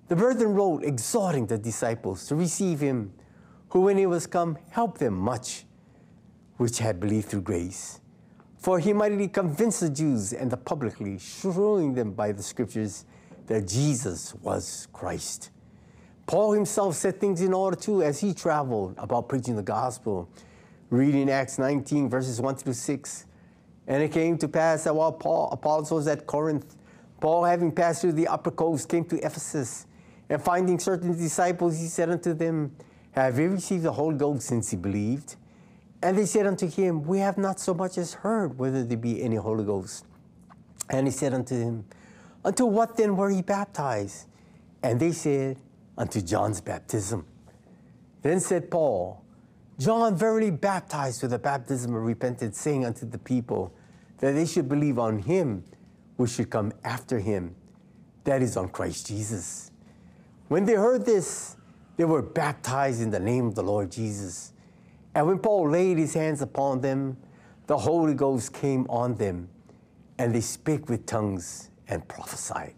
the 0.09 0.15
brethren 0.15 0.53
wrote, 0.55 0.83
exhorting 0.83 1.45
the 1.45 1.57
disciples 1.57 2.25
to 2.27 2.35
receive 2.35 2.79
him, 2.79 3.13
who, 3.69 3.81
when 3.81 3.97
he 3.97 4.07
was 4.07 4.25
come, 4.25 4.57
helped 4.71 4.99
them 4.99 5.13
much, 5.13 5.65
which 6.57 6.79
had 6.79 6.99
believed 6.99 7.27
through 7.27 7.41
grace. 7.41 8.01
For 8.57 8.79
he 8.79 8.91
mightily 8.91 9.27
convinced 9.27 9.79
the 9.79 9.89
Jews 9.89 10.33
and 10.33 10.51
the 10.51 10.57
publicly, 10.57 11.19
showing 11.19 11.93
them 11.93 12.11
by 12.11 12.31
the 12.31 12.43
scriptures 12.43 13.05
that 13.45 13.67
Jesus 13.67 14.33
was 14.35 14.87
Christ. 14.91 15.51
Paul 16.25 16.51
himself 16.53 16.95
set 16.95 17.19
things 17.19 17.41
in 17.41 17.53
order 17.53 17.77
too 17.77 18.03
as 18.03 18.19
he 18.19 18.33
traveled 18.33 18.95
about 18.97 19.29
preaching 19.29 19.55
the 19.55 19.63
gospel. 19.63 20.29
Reading 20.89 21.29
Acts 21.29 21.57
19, 21.57 22.09
verses 22.09 22.41
1 22.41 22.55
through 22.55 22.73
6. 22.73 23.25
And 23.87 24.03
it 24.03 24.11
came 24.11 24.37
to 24.39 24.47
pass 24.47 24.83
that 24.83 24.95
while 24.95 25.11
Paul, 25.11 25.49
Apollos 25.51 25.91
was 25.91 26.07
at 26.07 26.27
Corinth, 26.27 26.75
Paul, 27.19 27.43
having 27.43 27.71
passed 27.71 28.01
through 28.01 28.13
the 28.13 28.27
upper 28.27 28.51
coast, 28.51 28.89
came 28.89 29.05
to 29.05 29.17
Ephesus. 29.17 29.87
And 30.29 30.41
finding 30.41 30.77
certain 30.79 31.17
disciples, 31.17 31.79
he 31.79 31.87
said 31.87 32.09
unto 32.09 32.33
them, 32.33 32.75
Have 33.11 33.39
you 33.39 33.49
received 33.49 33.83
the 33.83 33.91
Holy 33.91 34.17
Ghost 34.17 34.47
since 34.47 34.71
you 34.71 34.77
believed? 34.77 35.35
And 36.01 36.17
they 36.17 36.25
said 36.25 36.45
unto 36.45 36.69
him, 36.69 37.03
We 37.03 37.19
have 37.19 37.37
not 37.37 37.59
so 37.59 37.73
much 37.73 37.97
as 37.97 38.13
heard 38.13 38.57
whether 38.57 38.83
there 38.83 38.97
be 38.97 39.21
any 39.21 39.35
Holy 39.35 39.65
Ghost. 39.65 40.05
And 40.89 41.07
he 41.07 41.11
said 41.11 41.33
unto 41.33 41.57
them, 41.57 41.85
Unto 42.45 42.65
what 42.65 42.95
then 42.95 43.17
were 43.17 43.31
ye 43.31 43.41
baptized? 43.41 44.27
And 44.81 44.99
they 44.99 45.11
said, 45.11 45.57
Unto 45.97 46.21
John's 46.21 46.61
baptism. 46.61 47.25
Then 48.21 48.39
said 48.39 48.69
Paul, 48.69 49.23
John 49.77 50.15
verily 50.15 50.51
baptized 50.51 51.21
with 51.21 51.31
the 51.31 51.39
baptism 51.39 51.95
of 51.95 52.03
repentance, 52.03 52.59
saying 52.59 52.85
unto 52.85 53.05
the 53.05 53.17
people 53.17 53.73
that 54.19 54.33
they 54.33 54.45
should 54.45 54.67
believe 54.67 54.99
on 54.99 55.19
him 55.19 55.63
which 56.17 56.31
should 56.31 56.49
come 56.49 56.73
after 56.83 57.19
him, 57.19 57.55
that 58.25 58.41
is, 58.41 58.57
on 58.57 58.67
Christ 58.69 59.07
Jesus. 59.07 59.68
When 60.49 60.65
they 60.65 60.73
heard 60.73 61.05
this, 61.05 61.55
they 61.95 62.05
were 62.05 62.23
baptized 62.23 63.03
in 63.03 63.11
the 63.11 63.19
name 63.19 63.45
of 63.45 63.53
the 63.53 63.61
Lord 63.61 63.91
Jesus. 63.91 64.51
And 65.13 65.27
when 65.27 65.37
Paul 65.37 65.69
laid 65.69 65.99
his 65.99 66.15
hands 66.15 66.41
upon 66.41 66.81
them, 66.81 67.17
the 67.67 67.77
Holy 67.77 68.15
Ghost 68.15 68.51
came 68.51 68.87
on 68.89 69.13
them, 69.13 69.47
and 70.17 70.33
they 70.33 70.41
spake 70.41 70.89
with 70.89 71.05
tongues 71.05 71.69
and 71.87 72.05
prophesied. 72.07 72.73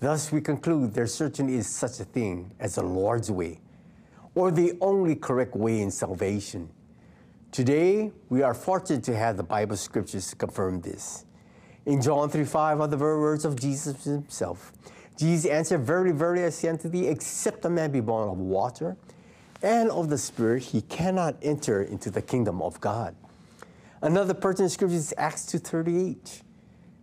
Thus 0.00 0.32
we 0.32 0.40
conclude 0.40 0.92
there 0.92 1.06
certainly 1.06 1.54
is 1.54 1.68
such 1.68 2.00
a 2.00 2.04
thing 2.04 2.50
as 2.58 2.74
the 2.74 2.82
Lord's 2.82 3.30
way, 3.30 3.60
or 4.34 4.50
the 4.50 4.76
only 4.80 5.14
correct 5.14 5.54
way 5.54 5.80
in 5.80 5.92
salvation. 5.92 6.68
Today, 7.52 8.10
we 8.28 8.42
are 8.42 8.54
fortunate 8.54 9.04
to 9.04 9.16
have 9.16 9.36
the 9.36 9.44
Bible 9.44 9.76
scriptures 9.76 10.30
to 10.30 10.36
confirm 10.36 10.80
this. 10.80 11.26
In 11.86 12.02
John 12.02 12.28
3 12.28 12.44
5 12.44 12.80
are 12.80 12.88
the 12.88 12.96
very 12.96 13.20
words 13.20 13.44
of 13.44 13.54
Jesus 13.54 14.02
himself. 14.02 14.72
Jesus 15.16 15.50
answered, 15.50 15.80
Verily, 15.80 16.12
verily, 16.12 16.44
I 16.44 16.50
say 16.50 16.68
unto 16.68 16.88
thee, 16.88 17.08
except 17.08 17.64
a 17.64 17.70
man 17.70 17.90
be 17.90 18.00
born 18.00 18.28
of 18.28 18.38
water 18.38 18.96
and 19.62 19.90
of 19.90 20.10
the 20.10 20.18
Spirit, 20.18 20.62
he 20.64 20.82
cannot 20.82 21.36
enter 21.42 21.82
into 21.82 22.10
the 22.10 22.22
kingdom 22.22 22.60
of 22.60 22.80
God. 22.80 23.16
Another 24.02 24.34
pertinent 24.34 24.72
scripture 24.72 24.96
is 24.96 25.14
Acts 25.16 25.46
2.38. 25.46 26.42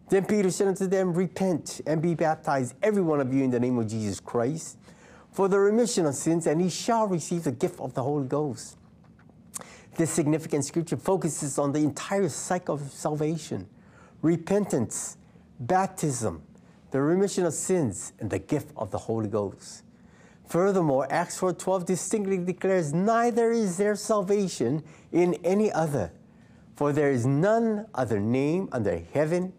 Then 0.09 0.25
Peter 0.25 0.51
said 0.51 0.67
unto 0.67 0.85
them, 0.85 1.13
Repent 1.13 1.81
and 1.87 2.01
be 2.01 2.13
baptized, 2.13 2.75
every 2.83 3.01
one 3.01 3.19
of 3.19 3.33
you, 3.33 3.43
in 3.43 3.49
the 3.49 3.59
name 3.59 3.79
of 3.79 3.87
Jesus 3.87 4.19
Christ, 4.19 4.77
for 5.31 5.47
the 5.47 5.57
remission 5.57 6.05
of 6.05 6.13
sins, 6.13 6.45
and 6.45 6.61
he 6.61 6.69
shall 6.69 7.07
receive 7.07 7.45
the 7.45 7.51
gift 7.51 7.79
of 7.79 7.95
the 7.95 8.03
Holy 8.03 8.27
Ghost. 8.27 8.77
This 9.95 10.11
significant 10.11 10.65
scripture 10.65 10.97
focuses 10.97 11.57
on 11.57 11.71
the 11.71 11.79
entire 11.79 12.29
cycle 12.29 12.75
of 12.75 12.81
salvation 12.81 13.67
repentance, 14.21 15.17
baptism, 15.59 16.41
the 16.93 17.01
remission 17.01 17.43
of 17.43 17.55
sins, 17.55 18.13
and 18.19 18.29
the 18.29 18.37
gift 18.37 18.69
of 18.77 18.91
the 18.91 18.99
Holy 18.99 19.27
Ghost. 19.27 19.81
Furthermore, 20.45 21.07
Acts 21.09 21.39
4:12 21.39 21.85
distinctly 21.85 22.37
declares, 22.37 22.93
"Neither 22.93 23.51
is 23.51 23.77
there 23.77 23.95
salvation 23.95 24.83
in 25.11 25.33
any 25.43 25.71
other, 25.71 26.11
for 26.75 26.93
there 26.93 27.09
is 27.09 27.25
none 27.25 27.87
other 27.95 28.19
name 28.19 28.69
under 28.71 28.99
heaven 29.11 29.53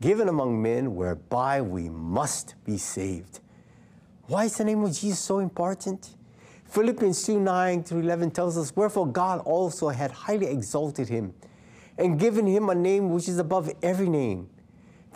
given 0.00 0.28
among 0.28 0.62
men 0.62 0.94
whereby 0.94 1.60
we 1.60 1.88
must 1.88 2.54
be 2.64 2.78
saved." 2.78 3.40
Why 4.28 4.44
is 4.44 4.56
the 4.56 4.64
name 4.64 4.84
of 4.84 4.92
Jesus 4.92 5.18
so 5.18 5.40
important? 5.40 6.14
Philippians 6.66 7.20
2 7.24 7.40
9 7.40 7.82
through 7.82 8.02
11 8.02 8.30
tells 8.30 8.56
us, 8.56 8.76
Wherefore 8.76 9.08
God 9.08 9.40
also 9.40 9.88
had 9.88 10.12
highly 10.12 10.46
exalted 10.46 11.08
him 11.08 11.34
and 11.98 12.16
given 12.16 12.46
him 12.46 12.70
a 12.70 12.76
name 12.76 13.10
which 13.10 13.28
is 13.28 13.38
above 13.38 13.72
every 13.82 14.08
name, 14.08 14.50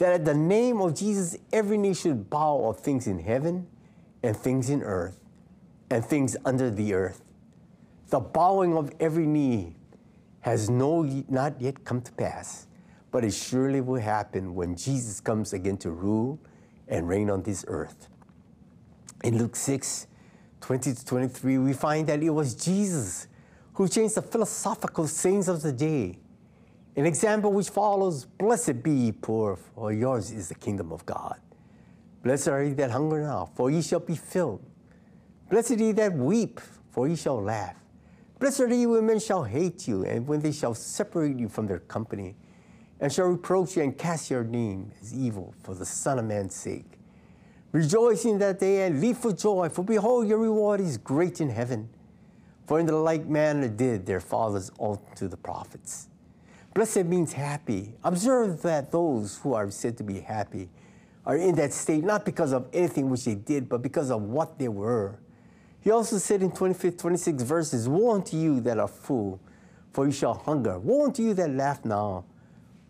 that 0.00 0.14
at 0.14 0.24
the 0.24 0.34
name 0.34 0.80
of 0.80 0.94
Jesus 0.94 1.36
every 1.52 1.76
knee 1.76 1.92
should 1.92 2.30
bow 2.30 2.64
of 2.64 2.80
things 2.80 3.06
in 3.06 3.18
heaven 3.18 3.66
and 4.22 4.34
things 4.34 4.70
in 4.70 4.82
earth 4.82 5.20
and 5.90 6.02
things 6.02 6.38
under 6.46 6.70
the 6.70 6.94
earth. 6.94 7.22
The 8.08 8.18
bowing 8.18 8.74
of 8.74 8.90
every 8.98 9.26
knee 9.26 9.76
has 10.40 10.70
no, 10.70 11.02
not 11.28 11.60
yet 11.60 11.84
come 11.84 12.00
to 12.00 12.12
pass, 12.12 12.66
but 13.10 13.26
it 13.26 13.34
surely 13.34 13.82
will 13.82 14.00
happen 14.00 14.54
when 14.54 14.74
Jesus 14.74 15.20
comes 15.20 15.52
again 15.52 15.76
to 15.78 15.90
rule 15.90 16.40
and 16.88 17.06
reign 17.06 17.28
on 17.28 17.42
this 17.42 17.66
earth. 17.68 18.08
In 19.22 19.36
Luke 19.36 19.54
6, 19.54 20.06
20 20.62 20.94
to 20.94 21.04
23, 21.04 21.58
we 21.58 21.74
find 21.74 22.06
that 22.06 22.22
it 22.22 22.30
was 22.30 22.54
Jesus 22.54 23.26
who 23.74 23.86
changed 23.86 24.14
the 24.14 24.22
philosophical 24.22 25.06
sayings 25.06 25.46
of 25.46 25.60
the 25.60 25.72
day. 25.72 26.18
An 26.96 27.06
example 27.06 27.52
which 27.52 27.68
follows 27.68 28.24
Blessed 28.24 28.82
be 28.82 28.90
ye 28.90 29.12
poor, 29.12 29.56
for 29.56 29.92
yours 29.92 30.30
is 30.32 30.48
the 30.48 30.54
kingdom 30.54 30.92
of 30.92 31.06
God. 31.06 31.40
Blessed 32.22 32.48
are 32.48 32.62
ye 32.62 32.72
that 32.74 32.90
hunger 32.90 33.22
now, 33.22 33.50
for 33.54 33.70
ye 33.70 33.80
shall 33.80 34.00
be 34.00 34.16
filled. 34.16 34.62
Blessed 35.48 35.72
are 35.72 35.84
ye 35.84 35.92
that 35.92 36.12
weep, 36.12 36.60
for 36.90 37.08
ye 37.08 37.16
shall 37.16 37.40
laugh. 37.42 37.76
Blessed 38.38 38.60
are 38.60 38.74
ye 38.74 38.86
when 38.86 39.06
men 39.06 39.20
shall 39.20 39.44
hate 39.44 39.86
you, 39.86 40.04
and 40.04 40.26
when 40.26 40.40
they 40.40 40.52
shall 40.52 40.74
separate 40.74 41.38
you 41.38 41.48
from 41.48 41.66
their 41.66 41.78
company, 41.78 42.34
and 43.00 43.12
shall 43.12 43.26
reproach 43.26 43.76
you 43.76 43.82
and 43.82 43.96
cast 43.96 44.30
your 44.30 44.44
name 44.44 44.90
as 45.00 45.14
evil 45.14 45.54
for 45.62 45.74
the 45.74 45.86
Son 45.86 46.18
of 46.18 46.24
Man's 46.24 46.54
sake. 46.54 46.98
Rejoice 47.72 48.24
in 48.24 48.38
that 48.40 48.58
day 48.58 48.86
and 48.86 49.00
leap 49.00 49.16
for 49.16 49.32
joy, 49.32 49.68
for 49.68 49.84
behold, 49.84 50.26
your 50.26 50.38
reward 50.38 50.80
is 50.80 50.98
great 50.98 51.40
in 51.40 51.48
heaven. 51.48 51.88
For 52.66 52.78
in 52.78 52.86
the 52.86 52.96
like 52.96 53.26
manner 53.26 53.68
did 53.68 54.06
their 54.06 54.20
fathers 54.20 54.70
unto 54.78 55.28
the 55.28 55.36
prophets. 55.36 56.09
Blessed 56.72 57.04
means 57.06 57.32
happy. 57.32 57.94
Observe 58.04 58.62
that 58.62 58.92
those 58.92 59.38
who 59.38 59.54
are 59.54 59.70
said 59.70 59.96
to 59.98 60.04
be 60.04 60.20
happy 60.20 60.68
are 61.26 61.36
in 61.36 61.54
that 61.56 61.72
state 61.72 62.04
not 62.04 62.24
because 62.24 62.52
of 62.52 62.68
anything 62.72 63.10
which 63.10 63.24
they 63.24 63.34
did, 63.34 63.68
but 63.68 63.82
because 63.82 64.10
of 64.10 64.22
what 64.22 64.58
they 64.58 64.68
were. 64.68 65.18
He 65.80 65.90
also 65.90 66.18
said 66.18 66.42
in 66.42 66.52
25, 66.52 66.96
26 66.96 67.42
verses, 67.42 67.88
Woe 67.88 68.14
unto 68.14 68.36
you 68.36 68.60
that 68.60 68.78
are 68.78 68.88
full, 68.88 69.40
for 69.92 70.06
you 70.06 70.12
shall 70.12 70.34
hunger. 70.34 70.78
Woe 70.78 71.06
unto 71.06 71.22
you 71.22 71.34
that 71.34 71.50
laugh 71.50 71.84
now, 71.84 72.24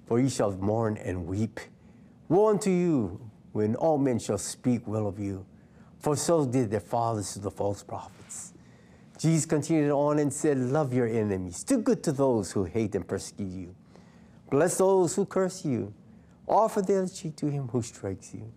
for 0.07 0.21
you 0.21 0.29
shall 0.29 0.53
mourn 0.53 0.97
and 0.99 1.27
weep. 1.27 1.61
Woe 2.29 2.49
unto 2.49 2.71
you 2.71 3.21
when 3.53 3.77
all 3.77 3.97
men 3.97 4.19
shall 4.19 4.39
speak 4.39 4.87
well 4.87 5.07
of 5.07 5.19
you, 5.19 5.47
for 5.99 6.17
so 6.17 6.45
did 6.45 6.71
their 6.71 6.81
fathers 6.81 7.33
to 7.33 7.39
the 7.39 7.51
false 7.51 7.83
prophets. 7.83 8.20
Jesus 9.21 9.45
continued 9.45 9.91
on 9.91 10.19
and 10.19 10.33
said, 10.33 10.57
Love 10.57 10.95
your 10.95 11.07
enemies, 11.07 11.63
do 11.63 11.77
good 11.77 12.03
to 12.05 12.13
those 12.13 12.53
who 12.53 12.65
hate 12.65 12.95
and 12.95 13.07
persecute 13.07 13.53
you, 13.53 13.75
bless 14.49 14.79
those 14.79 15.15
who 15.15 15.27
curse 15.27 15.63
you, 15.63 15.93
offer 16.49 16.81
the 16.81 16.97
other 16.97 17.09
cheek 17.09 17.37
to 17.37 17.51
him 17.51 17.69
who 17.69 17.83
strikes 17.83 18.33
you. 18.33 18.51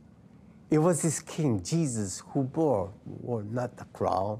It 0.72 0.78
was 0.78 1.02
this 1.02 1.20
king, 1.20 1.62
Jesus, 1.62 2.24
who 2.30 2.44
bore, 2.44 2.94
wore 3.06 3.44
not 3.44 3.76
the 3.76 3.84
crown, 3.92 4.40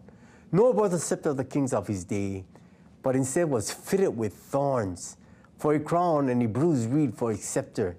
nor 0.50 0.74
bore 0.74 0.88
the 0.88 0.98
scepter 0.98 1.32
of 1.32 1.38
the 1.38 1.44
kings 1.44 1.74
of 1.74 1.88
his 1.88 2.06
day, 2.06 2.46
but 3.02 3.18
instead 3.18 3.50
was 3.50 3.70
fitted 3.70 4.16
with 4.16 4.34
thorns 4.34 5.18
for 5.58 5.74
a 5.74 5.80
crown 5.80 6.30
and 6.30 6.42
a 6.42 6.48
bruised 6.48 6.90
reed 6.90 7.14
for 7.14 7.32
a 7.32 7.38
scepter. 7.38 7.98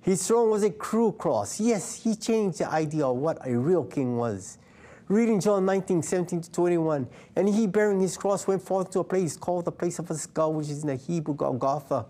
His 0.00 0.26
throne 0.26 0.50
was 0.50 0.64
a 0.64 0.70
cruel 0.70 1.12
cross. 1.12 1.60
Yes, 1.60 2.02
he 2.02 2.16
changed 2.16 2.58
the 2.58 2.68
idea 2.68 3.06
of 3.06 3.16
what 3.16 3.38
a 3.46 3.56
real 3.56 3.84
king 3.84 4.16
was. 4.16 4.58
Reading 5.10 5.40
John 5.40 5.64
19, 5.64 6.04
17 6.04 6.42
to 6.42 6.52
21, 6.52 7.08
and 7.34 7.48
he 7.48 7.66
bearing 7.66 7.98
his 7.98 8.16
cross 8.16 8.46
went 8.46 8.62
forth 8.62 8.90
to 8.90 9.00
a 9.00 9.04
place 9.04 9.36
called 9.36 9.64
the 9.64 9.72
place 9.72 9.98
of 9.98 10.08
a 10.08 10.14
skull, 10.14 10.52
which 10.52 10.68
is 10.68 10.82
in 10.82 10.86
the 10.86 10.94
Hebrew 10.94 11.34
Golgotha, 11.34 12.06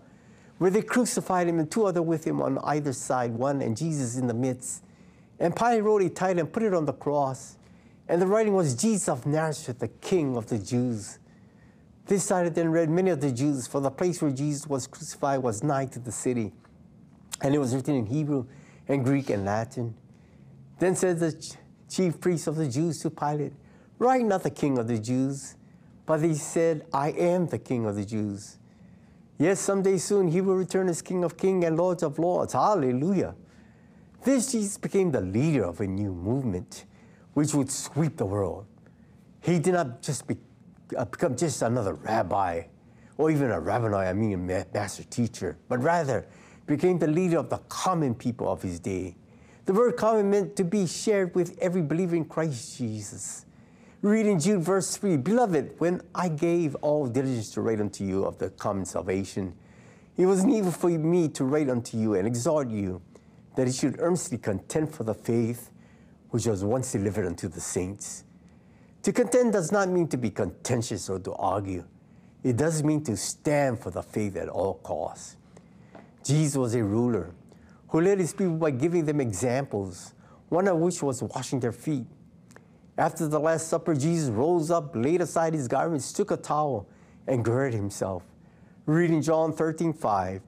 where 0.59 0.69
they 0.69 0.83
crucified 0.83 1.47
him 1.47 1.57
and 1.57 1.71
two 1.71 1.85
other 1.85 2.03
with 2.03 2.23
him 2.23 2.43
on 2.43 2.59
either 2.59 2.93
side, 2.93 3.33
one 3.33 3.63
and 3.63 3.75
Jesus 3.75 4.17
in 4.17 4.27
the 4.27 4.35
midst. 4.35 4.83
And 5.39 5.55
Pilate 5.55 5.81
wrote 5.81 6.03
a 6.03 6.09
title 6.09 6.41
and 6.41 6.53
put 6.53 6.61
it 6.61 6.75
on 6.75 6.85
the 6.85 6.93
cross. 6.93 7.57
And 8.07 8.21
the 8.21 8.27
writing 8.27 8.53
was 8.53 8.75
Jesus 8.75 9.09
of 9.09 9.25
Nazareth, 9.25 9.79
the 9.79 9.87
King 9.87 10.37
of 10.37 10.45
the 10.45 10.59
Jews. 10.59 11.17
This 12.05 12.25
cited 12.25 12.53
then 12.53 12.69
read 12.69 12.91
many 12.91 13.09
of 13.09 13.19
the 13.19 13.31
Jews, 13.31 13.65
for 13.65 13.81
the 13.81 13.89
place 13.89 14.21
where 14.21 14.29
Jesus 14.29 14.67
was 14.67 14.85
crucified 14.85 15.41
was 15.41 15.63
nigh 15.63 15.87
to 15.87 15.97
the 15.97 16.11
city. 16.11 16.53
And 17.41 17.55
it 17.55 17.57
was 17.57 17.73
written 17.73 17.95
in 17.95 18.05
Hebrew 18.05 18.45
and 18.87 19.03
Greek 19.03 19.31
and 19.31 19.43
Latin. 19.43 19.95
Then 20.77 20.95
said 20.95 21.19
the 21.19 21.31
chief 21.91 22.19
priests 22.19 22.47
of 22.47 22.55
the 22.55 22.67
Jews 22.67 22.99
to 23.01 23.09
Pilate, 23.09 23.53
Write 23.99 24.25
not 24.25 24.41
the 24.41 24.49
king 24.49 24.79
of 24.79 24.87
the 24.87 24.97
Jews, 24.97 25.55
but 26.07 26.23
he 26.23 26.33
said, 26.33 26.87
I 26.91 27.11
am 27.11 27.45
the 27.45 27.59
king 27.59 27.85
of 27.85 27.95
the 27.95 28.05
Jews. 28.05 28.57
Yes, 29.37 29.59
someday 29.59 29.97
soon 29.97 30.27
he 30.27 30.41
will 30.41 30.55
return 30.55 30.87
as 30.87 31.01
King 31.01 31.23
of 31.23 31.37
kings 31.37 31.65
and 31.65 31.77
Lords 31.77 32.03
of 32.03 32.17
lords. 32.17 32.53
Hallelujah. 32.53 33.35
This 34.23 34.51
Jesus 34.51 34.77
became 34.77 35.11
the 35.11 35.21
leader 35.21 35.65
of 35.65 35.81
a 35.81 35.87
new 35.87 36.13
movement 36.13 36.85
which 37.33 37.53
would 37.53 37.71
sweep 37.71 38.17
the 38.17 38.25
world. 38.25 38.65
He 39.41 39.59
did 39.59 39.73
not 39.73 40.01
just 40.01 40.27
be, 40.27 40.37
uh, 40.95 41.05
become 41.05 41.35
just 41.35 41.61
another 41.61 41.95
rabbi 41.95 42.63
or 43.17 43.31
even 43.31 43.51
a 43.51 43.59
rabboni, 43.59 43.95
I 43.95 44.13
mean 44.13 44.33
a 44.33 44.65
master 44.73 45.03
teacher, 45.03 45.57
but 45.67 45.81
rather 45.81 46.27
became 46.67 46.99
the 46.99 47.07
leader 47.07 47.37
of 47.37 47.49
the 47.49 47.57
common 47.69 48.15
people 48.15 48.47
of 48.51 48.61
his 48.61 48.79
day. 48.79 49.15
The 49.71 49.77
word 49.77 49.95
common 49.95 50.29
meant 50.29 50.57
to 50.57 50.65
be 50.65 50.85
shared 50.85 51.33
with 51.33 51.57
every 51.61 51.81
believer 51.81 52.13
in 52.13 52.25
Christ 52.25 52.77
Jesus. 52.77 53.45
Read 54.01 54.25
in 54.25 54.37
Jude 54.37 54.63
verse 54.63 54.97
3 54.97 55.15
Beloved, 55.15 55.75
when 55.77 56.01
I 56.13 56.27
gave 56.27 56.75
all 56.81 57.07
diligence 57.07 57.51
to 57.51 57.61
write 57.61 57.79
unto 57.79 58.03
you 58.03 58.25
of 58.25 58.37
the 58.37 58.49
common 58.49 58.83
salvation, 58.83 59.55
it 60.17 60.25
was 60.25 60.43
needful 60.43 60.73
for 60.73 60.89
me 60.89 61.29
to 61.29 61.45
write 61.45 61.69
unto 61.69 61.95
you 61.95 62.15
and 62.15 62.27
exhort 62.27 62.67
you 62.67 63.01
that 63.55 63.65
you 63.65 63.71
should 63.71 63.95
earnestly 63.99 64.37
contend 64.37 64.93
for 64.93 65.05
the 65.05 65.13
faith 65.13 65.69
which 66.31 66.47
was 66.47 66.65
once 66.65 66.91
delivered 66.91 67.25
unto 67.25 67.47
the 67.47 67.61
saints. 67.61 68.25
To 69.03 69.13
contend 69.13 69.53
does 69.53 69.71
not 69.71 69.87
mean 69.87 70.09
to 70.09 70.17
be 70.17 70.31
contentious 70.31 71.09
or 71.09 71.19
to 71.19 71.31
argue. 71.35 71.85
It 72.43 72.57
does 72.57 72.83
mean 72.83 73.05
to 73.05 73.15
stand 73.15 73.79
for 73.79 73.89
the 73.89 74.03
faith 74.03 74.35
at 74.35 74.49
all 74.49 74.73
costs. 74.83 75.37
Jesus 76.25 76.57
was 76.57 76.75
a 76.75 76.83
ruler 76.83 77.33
who 77.91 77.99
led 77.99 78.19
his 78.19 78.33
people 78.33 78.55
by 78.55 78.71
giving 78.71 79.05
them 79.05 79.19
examples, 79.19 80.13
one 80.47 80.67
of 80.67 80.77
which 80.77 81.03
was 81.03 81.21
washing 81.21 81.59
their 81.59 81.73
feet. 81.73 82.07
After 82.97 83.27
the 83.27 83.39
Last 83.39 83.67
Supper, 83.67 83.93
Jesus 83.93 84.29
rose 84.29 84.71
up, 84.71 84.95
laid 84.95 85.21
aside 85.21 85.53
his 85.53 85.67
garments, 85.67 86.13
took 86.13 86.31
a 86.31 86.37
towel, 86.37 86.87
and 87.27 87.43
girded 87.43 87.73
himself. 87.73 88.23
Reading 88.85 89.21
John 89.21 89.51
13, 89.53 89.91
5. 89.91 90.41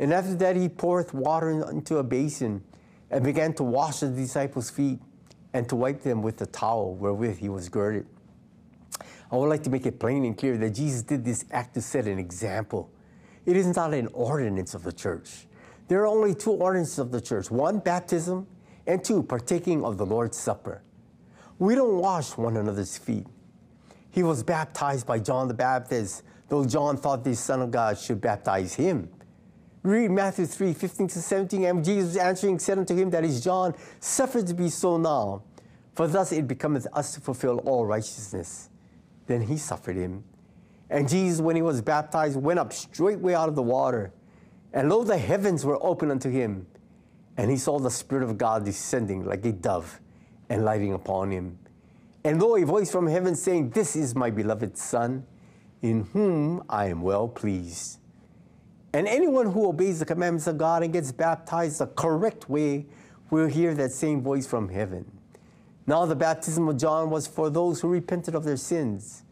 And 0.00 0.12
after 0.12 0.34
that, 0.34 0.56
he 0.56 0.68
poured 0.68 1.12
water 1.12 1.70
into 1.70 1.98
a 1.98 2.02
basin 2.02 2.62
and 3.10 3.24
began 3.24 3.52
to 3.54 3.62
wash 3.62 4.00
the 4.00 4.08
disciples' 4.08 4.68
feet 4.68 4.98
and 5.52 5.68
to 5.68 5.76
wipe 5.76 6.02
them 6.02 6.22
with 6.22 6.38
the 6.38 6.46
towel 6.46 6.94
wherewith 6.94 7.38
he 7.38 7.48
was 7.48 7.68
girded. 7.68 8.06
I 9.30 9.36
would 9.36 9.48
like 9.48 9.62
to 9.62 9.70
make 9.70 9.86
it 9.86 10.00
plain 10.00 10.24
and 10.24 10.36
clear 10.36 10.56
that 10.58 10.70
Jesus 10.70 11.02
did 11.02 11.24
this 11.24 11.44
act 11.52 11.74
to 11.74 11.82
set 11.82 12.06
an 12.06 12.18
example. 12.18 12.90
It 13.46 13.56
is 13.56 13.76
not 13.76 13.94
an 13.94 14.08
ordinance 14.12 14.74
of 14.74 14.82
the 14.82 14.92
church. 14.92 15.46
There 15.90 16.02
are 16.02 16.06
only 16.06 16.36
two 16.36 16.52
ordinances 16.52 17.00
of 17.00 17.10
the 17.10 17.20
church 17.20 17.50
one, 17.50 17.80
baptism, 17.80 18.46
and 18.86 19.02
two, 19.02 19.24
partaking 19.24 19.84
of 19.84 19.98
the 19.98 20.06
Lord's 20.06 20.38
Supper. 20.38 20.82
We 21.58 21.74
don't 21.74 21.96
wash 21.96 22.36
one 22.36 22.56
another's 22.56 22.96
feet. 22.96 23.26
He 24.12 24.22
was 24.22 24.44
baptized 24.44 25.04
by 25.04 25.18
John 25.18 25.48
the 25.48 25.54
Baptist, 25.54 26.22
though 26.48 26.64
John 26.64 26.96
thought 26.96 27.24
the 27.24 27.34
Son 27.34 27.60
of 27.60 27.72
God 27.72 27.98
should 27.98 28.20
baptize 28.20 28.72
him. 28.74 29.08
Read 29.82 30.12
Matthew 30.12 30.46
3 30.46 30.74
15 30.74 31.08
to 31.08 31.18
17. 31.20 31.64
And 31.64 31.84
Jesus 31.84 32.16
answering 32.16 32.60
said 32.60 32.78
unto 32.78 32.94
him, 32.94 33.10
That 33.10 33.24
is 33.24 33.42
John, 33.42 33.74
suffered 33.98 34.46
to 34.46 34.54
be 34.54 34.68
so 34.68 34.96
now, 34.96 35.42
for 35.96 36.06
thus 36.06 36.30
it 36.30 36.46
becometh 36.46 36.86
us 36.92 37.14
to 37.14 37.20
fulfill 37.20 37.58
all 37.66 37.84
righteousness. 37.84 38.70
Then 39.26 39.40
he 39.40 39.56
suffered 39.56 39.96
him. 39.96 40.22
And 40.88 41.08
Jesus, 41.08 41.40
when 41.40 41.56
he 41.56 41.62
was 41.62 41.82
baptized, 41.82 42.40
went 42.40 42.60
up 42.60 42.72
straightway 42.72 43.34
out 43.34 43.48
of 43.48 43.56
the 43.56 43.62
water. 43.62 44.12
And 44.72 44.88
lo, 44.88 45.04
the 45.04 45.18
heavens 45.18 45.64
were 45.64 45.78
opened 45.84 46.12
unto 46.12 46.30
him. 46.30 46.66
And 47.36 47.50
he 47.50 47.56
saw 47.56 47.78
the 47.78 47.90
Spirit 47.90 48.24
of 48.24 48.38
God 48.38 48.64
descending 48.64 49.24
like 49.24 49.44
a 49.44 49.52
dove 49.52 50.00
and 50.48 50.64
lighting 50.64 50.92
upon 50.92 51.30
him. 51.30 51.58
And 52.24 52.40
lo, 52.40 52.56
a 52.56 52.64
voice 52.64 52.90
from 52.90 53.06
heaven 53.06 53.34
saying, 53.34 53.70
This 53.70 53.96
is 53.96 54.14
my 54.14 54.30
beloved 54.30 54.76
Son, 54.76 55.24
in 55.80 56.04
whom 56.12 56.62
I 56.68 56.86
am 56.86 57.02
well 57.02 57.28
pleased. 57.28 57.98
And 58.92 59.06
anyone 59.06 59.52
who 59.52 59.66
obeys 59.66 60.00
the 60.00 60.04
commandments 60.04 60.46
of 60.46 60.58
God 60.58 60.82
and 60.82 60.92
gets 60.92 61.12
baptized 61.12 61.78
the 61.78 61.86
correct 61.86 62.50
way 62.50 62.86
will 63.30 63.46
hear 63.46 63.74
that 63.74 63.92
same 63.92 64.20
voice 64.20 64.46
from 64.46 64.68
heaven. 64.68 65.10
Now, 65.86 66.04
the 66.06 66.16
baptism 66.16 66.68
of 66.68 66.76
John 66.76 67.10
was 67.10 67.26
for 67.26 67.50
those 67.50 67.80
who 67.80 67.88
repented 67.88 68.34
of 68.34 68.44
their 68.44 68.56
sins. 68.56 69.22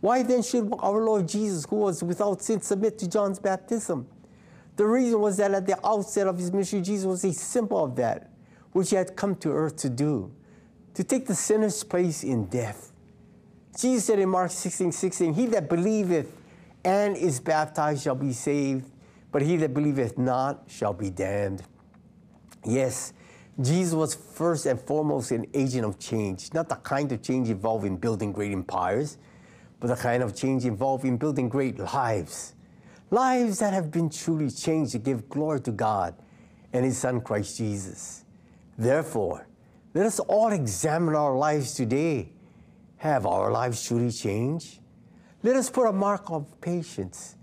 Why 0.00 0.22
then 0.22 0.42
should 0.42 0.72
our 0.78 1.02
Lord 1.02 1.26
Jesus, 1.26 1.66
who 1.68 1.76
was 1.76 2.02
without 2.02 2.42
sin, 2.42 2.60
submit 2.60 2.98
to 2.98 3.08
John's 3.08 3.38
baptism? 3.38 4.06
The 4.76 4.86
reason 4.86 5.20
was 5.20 5.38
that 5.38 5.52
at 5.52 5.66
the 5.66 5.78
outset 5.86 6.26
of 6.26 6.38
his 6.38 6.52
ministry, 6.52 6.82
Jesus 6.82 7.06
was 7.06 7.24
a 7.24 7.32
symbol 7.32 7.82
of 7.84 7.96
that, 7.96 8.30
which 8.72 8.90
he 8.90 8.96
had 8.96 9.16
come 9.16 9.34
to 9.36 9.50
earth 9.50 9.76
to 9.78 9.88
do, 9.88 10.30
to 10.94 11.02
take 11.02 11.26
the 11.26 11.34
sinner's 11.34 11.82
place 11.82 12.22
in 12.22 12.46
death. 12.46 12.92
Jesus 13.78 14.04
said 14.04 14.18
in 14.18 14.28
Mark 14.28 14.50
16, 14.50 14.92
16, 14.92 15.34
He 15.34 15.46
that 15.46 15.68
believeth 15.68 16.32
and 16.84 17.16
is 17.16 17.40
baptized 17.40 18.02
shall 18.02 18.14
be 18.14 18.32
saved, 18.32 18.90
but 19.32 19.42
he 19.42 19.56
that 19.56 19.74
believeth 19.74 20.16
not 20.16 20.64
shall 20.66 20.92
be 20.92 21.10
damned. 21.10 21.62
Yes, 22.64 23.12
Jesus 23.60 23.94
was 23.94 24.14
first 24.14 24.66
and 24.66 24.78
foremost 24.80 25.30
an 25.30 25.46
agent 25.54 25.84
of 25.84 25.98
change, 25.98 26.52
not 26.52 26.68
the 26.68 26.76
kind 26.76 27.10
of 27.12 27.22
change 27.22 27.48
involved 27.48 27.86
in 27.86 27.96
building 27.96 28.30
great 28.30 28.52
empires, 28.52 29.16
but 29.80 29.88
the 29.88 29.96
kind 29.96 30.22
of 30.22 30.34
change 30.34 30.64
involved 30.64 31.04
in 31.04 31.16
building 31.16 31.48
great 31.48 31.78
lives. 31.78 32.54
Lives 33.10 33.60
that 33.60 33.72
have 33.72 33.90
been 33.90 34.10
truly 34.10 34.50
changed 34.50 34.92
to 34.92 34.98
give 34.98 35.28
glory 35.28 35.60
to 35.60 35.70
God 35.70 36.14
and 36.72 36.84
His 36.84 36.98
Son 36.98 37.20
Christ 37.20 37.56
Jesus. 37.56 38.24
Therefore, 38.76 39.46
let 39.94 40.06
us 40.06 40.18
all 40.20 40.52
examine 40.52 41.14
our 41.14 41.36
lives 41.36 41.74
today. 41.74 42.32
Have 42.98 43.24
our 43.24 43.52
lives 43.52 43.86
truly 43.86 44.10
changed? 44.10 44.80
Let 45.42 45.56
us 45.56 45.70
put 45.70 45.86
a 45.86 45.92
mark 45.92 46.30
of 46.30 46.60
patience. 46.60 47.36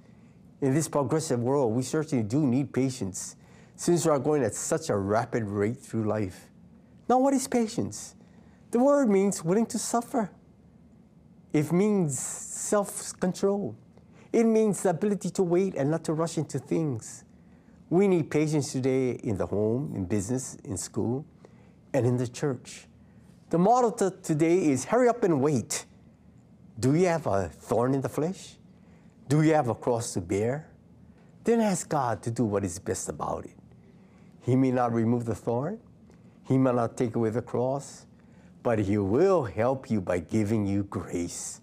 In 0.60 0.74
this 0.74 0.88
progressive 0.88 1.40
world, 1.40 1.74
we 1.74 1.84
certainly 1.84 2.24
do 2.24 2.46
need 2.46 2.74
patience 2.74 3.36
since 3.76 4.06
we 4.06 4.12
are 4.12 4.20
going 4.20 4.44
at 4.44 4.56
such 4.56 4.90
a 4.90 4.96
rapid 4.96 5.44
rate 5.44 5.80
through 5.80 6.04
life. 6.04 6.50
Now, 7.08 7.20
what 7.20 7.34
is 7.34 7.48
patience? 7.48 8.16
The 8.72 8.80
word 8.80 9.10
means 9.10 9.44
willing 9.44 9.66
to 9.68 9.80
suffer. 9.80 10.30
It 11.52 11.72
means 11.72 12.18
self 12.20 13.18
control. 13.20 13.76
It 14.34 14.46
means 14.46 14.82
the 14.82 14.90
ability 14.90 15.30
to 15.30 15.44
wait 15.44 15.76
and 15.76 15.92
not 15.92 16.04
to 16.06 16.14
rush 16.14 16.40
into 16.40 16.58
things. 16.58 17.24
We 17.92 18.08
need 18.08 18.32
patience 18.32 18.72
today 18.72 19.12
in 19.12 19.38
the 19.38 19.46
home, 19.46 19.94
in 19.96 20.06
business, 20.06 20.58
in 20.64 20.76
school, 20.76 21.24
and 21.94 22.08
in 22.08 22.18
the 22.18 22.28
church. 22.28 22.88
The 23.52 23.60
motto 23.60 23.92
to 23.92 24.18
today 24.24 24.72
is 24.72 24.86
hurry 24.86 25.08
up 25.08 25.24
and 25.24 25.40
wait. 25.40 25.86
Do 26.80 26.96
you 26.96 27.06
have 27.06 27.28
a 27.28 27.50
thorn 27.50 27.94
in 27.94 28.02
the 28.02 28.10
flesh? 28.10 28.58
Do 29.30 29.44
you 29.44 29.54
have 29.54 29.68
a 29.68 29.76
cross 29.76 30.14
to 30.14 30.22
bear? 30.22 30.68
Then 31.44 31.62
ask 31.62 31.88
God 31.88 32.24
to 32.24 32.32
do 32.32 32.44
what 32.46 32.64
is 32.64 32.80
best 32.80 33.10
about 33.10 33.46
it. 33.46 33.56
He 34.42 34.56
may 34.56 34.72
not 34.72 34.92
remove 34.92 35.26
the 35.26 35.36
thorn, 35.36 35.80
He 36.48 36.58
may 36.58 36.72
not 36.72 36.98
take 36.98 37.16
away 37.16 37.30
the 37.30 37.44
cross, 37.44 38.08
but 38.64 38.80
He 38.80 38.98
will 38.98 39.44
help 39.44 39.92
you 39.92 40.02
by 40.02 40.18
giving 40.18 40.66
you 40.66 40.84
grace. 40.86 41.62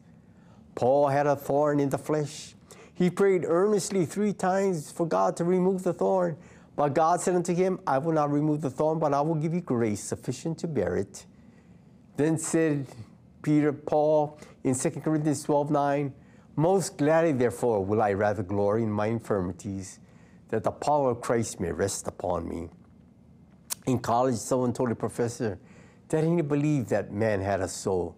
Paul 0.76 1.08
had 1.08 1.26
a 1.26 1.34
thorn 1.34 1.80
in 1.80 1.88
the 1.88 1.98
flesh. 1.98 2.54
He 3.00 3.08
prayed 3.08 3.46
earnestly 3.48 4.04
three 4.04 4.34
times 4.34 4.90
for 4.90 5.06
God 5.06 5.34
to 5.38 5.44
remove 5.44 5.84
the 5.84 5.94
thorn. 5.94 6.36
But 6.76 6.92
God 6.92 7.22
said 7.22 7.34
unto 7.34 7.54
him, 7.54 7.80
I 7.86 7.96
will 7.96 8.12
not 8.12 8.30
remove 8.30 8.60
the 8.60 8.68
thorn, 8.68 8.98
but 8.98 9.14
I 9.14 9.22
will 9.22 9.36
give 9.36 9.54
you 9.54 9.62
grace 9.62 10.02
sufficient 10.02 10.58
to 10.58 10.68
bear 10.68 10.96
it. 10.96 11.24
Then 12.18 12.36
said 12.36 12.86
Peter, 13.40 13.72
Paul, 13.72 14.38
in 14.64 14.74
2 14.74 14.90
Corinthians 15.00 15.42
12 15.44 15.70
9, 15.70 16.12
Most 16.56 16.98
gladly, 16.98 17.32
therefore, 17.32 17.82
will 17.82 18.02
I 18.02 18.12
rather 18.12 18.42
glory 18.42 18.82
in 18.82 18.90
my 18.90 19.06
infirmities, 19.06 19.98
that 20.50 20.62
the 20.62 20.70
power 20.70 21.12
of 21.12 21.22
Christ 21.22 21.58
may 21.58 21.72
rest 21.72 22.06
upon 22.06 22.46
me. 22.46 22.68
In 23.86 23.98
college, 23.98 24.36
someone 24.36 24.74
told 24.74 24.90
a 24.90 24.94
professor 24.94 25.58
that 26.10 26.22
he 26.22 26.42
believed 26.42 26.90
that 26.90 27.10
man 27.10 27.40
had 27.40 27.62
a 27.62 27.68
soul. 27.68 28.14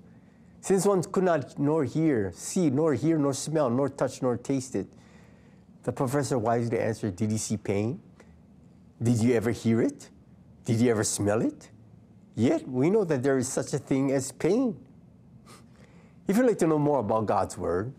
Since 0.63 0.87
one 0.87 1.03
could 1.03 1.25
not 1.25 1.59
nor 1.59 1.83
hear, 1.83 2.31
see, 2.37 2.71
nor 2.71 2.95
hear, 2.95 3.19
nor 3.19 3.35
smell, 3.35 3.69
nor 3.69 3.89
touch, 3.89 4.23
nor 4.23 4.37
taste 4.37 4.77
it, 4.77 4.87
the 5.83 5.91
professor 5.91 6.39
wisely 6.39 6.79
answered, 6.79 7.17
Did 7.17 7.33
you 7.33 7.39
see 7.39 7.57
pain? 7.57 8.01
Did 9.03 9.19
you 9.19 9.35
ever 9.35 9.51
hear 9.51 9.83
it? 9.83 10.09
Did 10.65 10.81
you 10.81 10.89
ever 10.93 11.03
smell 11.03 11.43
it? 11.43 11.69
Yet 12.37 12.69
we 12.69 12.91
know 12.91 13.03
that 13.03 13.25
there 13.25 13.39
is 13.39 13.49
such 13.49 13.75
a 13.75 13.79
thing 13.79 14.13
as 14.13 14.31
pain. 14.31 14.77
If 16.29 16.37
you'd 16.37 16.47
like 16.47 16.59
to 16.59 16.69
know 16.69 16.79
more 16.79 17.01
about 17.01 17.27
God's 17.27 17.59
Word, 17.59 17.93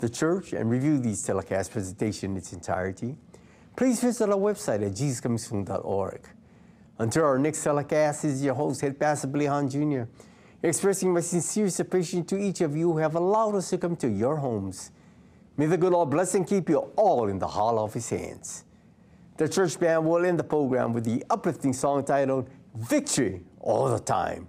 the 0.00 0.08
church, 0.08 0.52
and 0.52 0.68
review 0.68 0.98
these 0.98 1.22
telecast 1.22 1.70
presentation 1.70 2.32
in 2.32 2.38
its 2.38 2.52
entirety, 2.52 3.14
please 3.76 4.00
visit 4.00 4.28
our 4.28 4.36
website 4.36 4.84
at 4.84 4.94
jesuscomingsoon.org. 4.94 6.28
Until 6.98 7.24
our 7.24 7.38
next 7.38 7.62
telecast, 7.62 8.24
is 8.24 8.42
your 8.42 8.54
host, 8.54 8.80
Head 8.80 8.98
Pastor 8.98 9.28
Billy 9.28 9.46
Hahn 9.46 9.70
Jr., 9.70 10.02
expressing 10.62 11.12
my 11.12 11.20
sincerest 11.20 11.80
appreciation 11.80 12.24
to 12.26 12.38
each 12.38 12.60
of 12.60 12.76
you 12.76 12.92
who 12.92 12.98
have 12.98 13.14
allowed 13.14 13.54
us 13.54 13.70
to 13.70 13.78
come 13.78 13.96
to 13.96 14.08
your 14.08 14.36
homes. 14.36 14.90
May 15.56 15.66
the 15.66 15.76
good 15.76 15.92
Lord 15.92 16.10
bless 16.10 16.34
and 16.34 16.46
keep 16.46 16.68
you 16.68 16.78
all 16.96 17.28
in 17.28 17.38
the 17.38 17.46
hall 17.46 17.78
of 17.78 17.94
his 17.94 18.08
hands. 18.08 18.64
The 19.36 19.48
church 19.48 19.78
band 19.80 20.04
will 20.04 20.24
end 20.24 20.38
the 20.38 20.44
program 20.44 20.92
with 20.92 21.04
the 21.04 21.24
uplifting 21.30 21.72
song 21.72 22.04
titled 22.04 22.48
Victory 22.74 23.42
All 23.60 23.88
the 23.88 23.98
Time. 23.98 24.48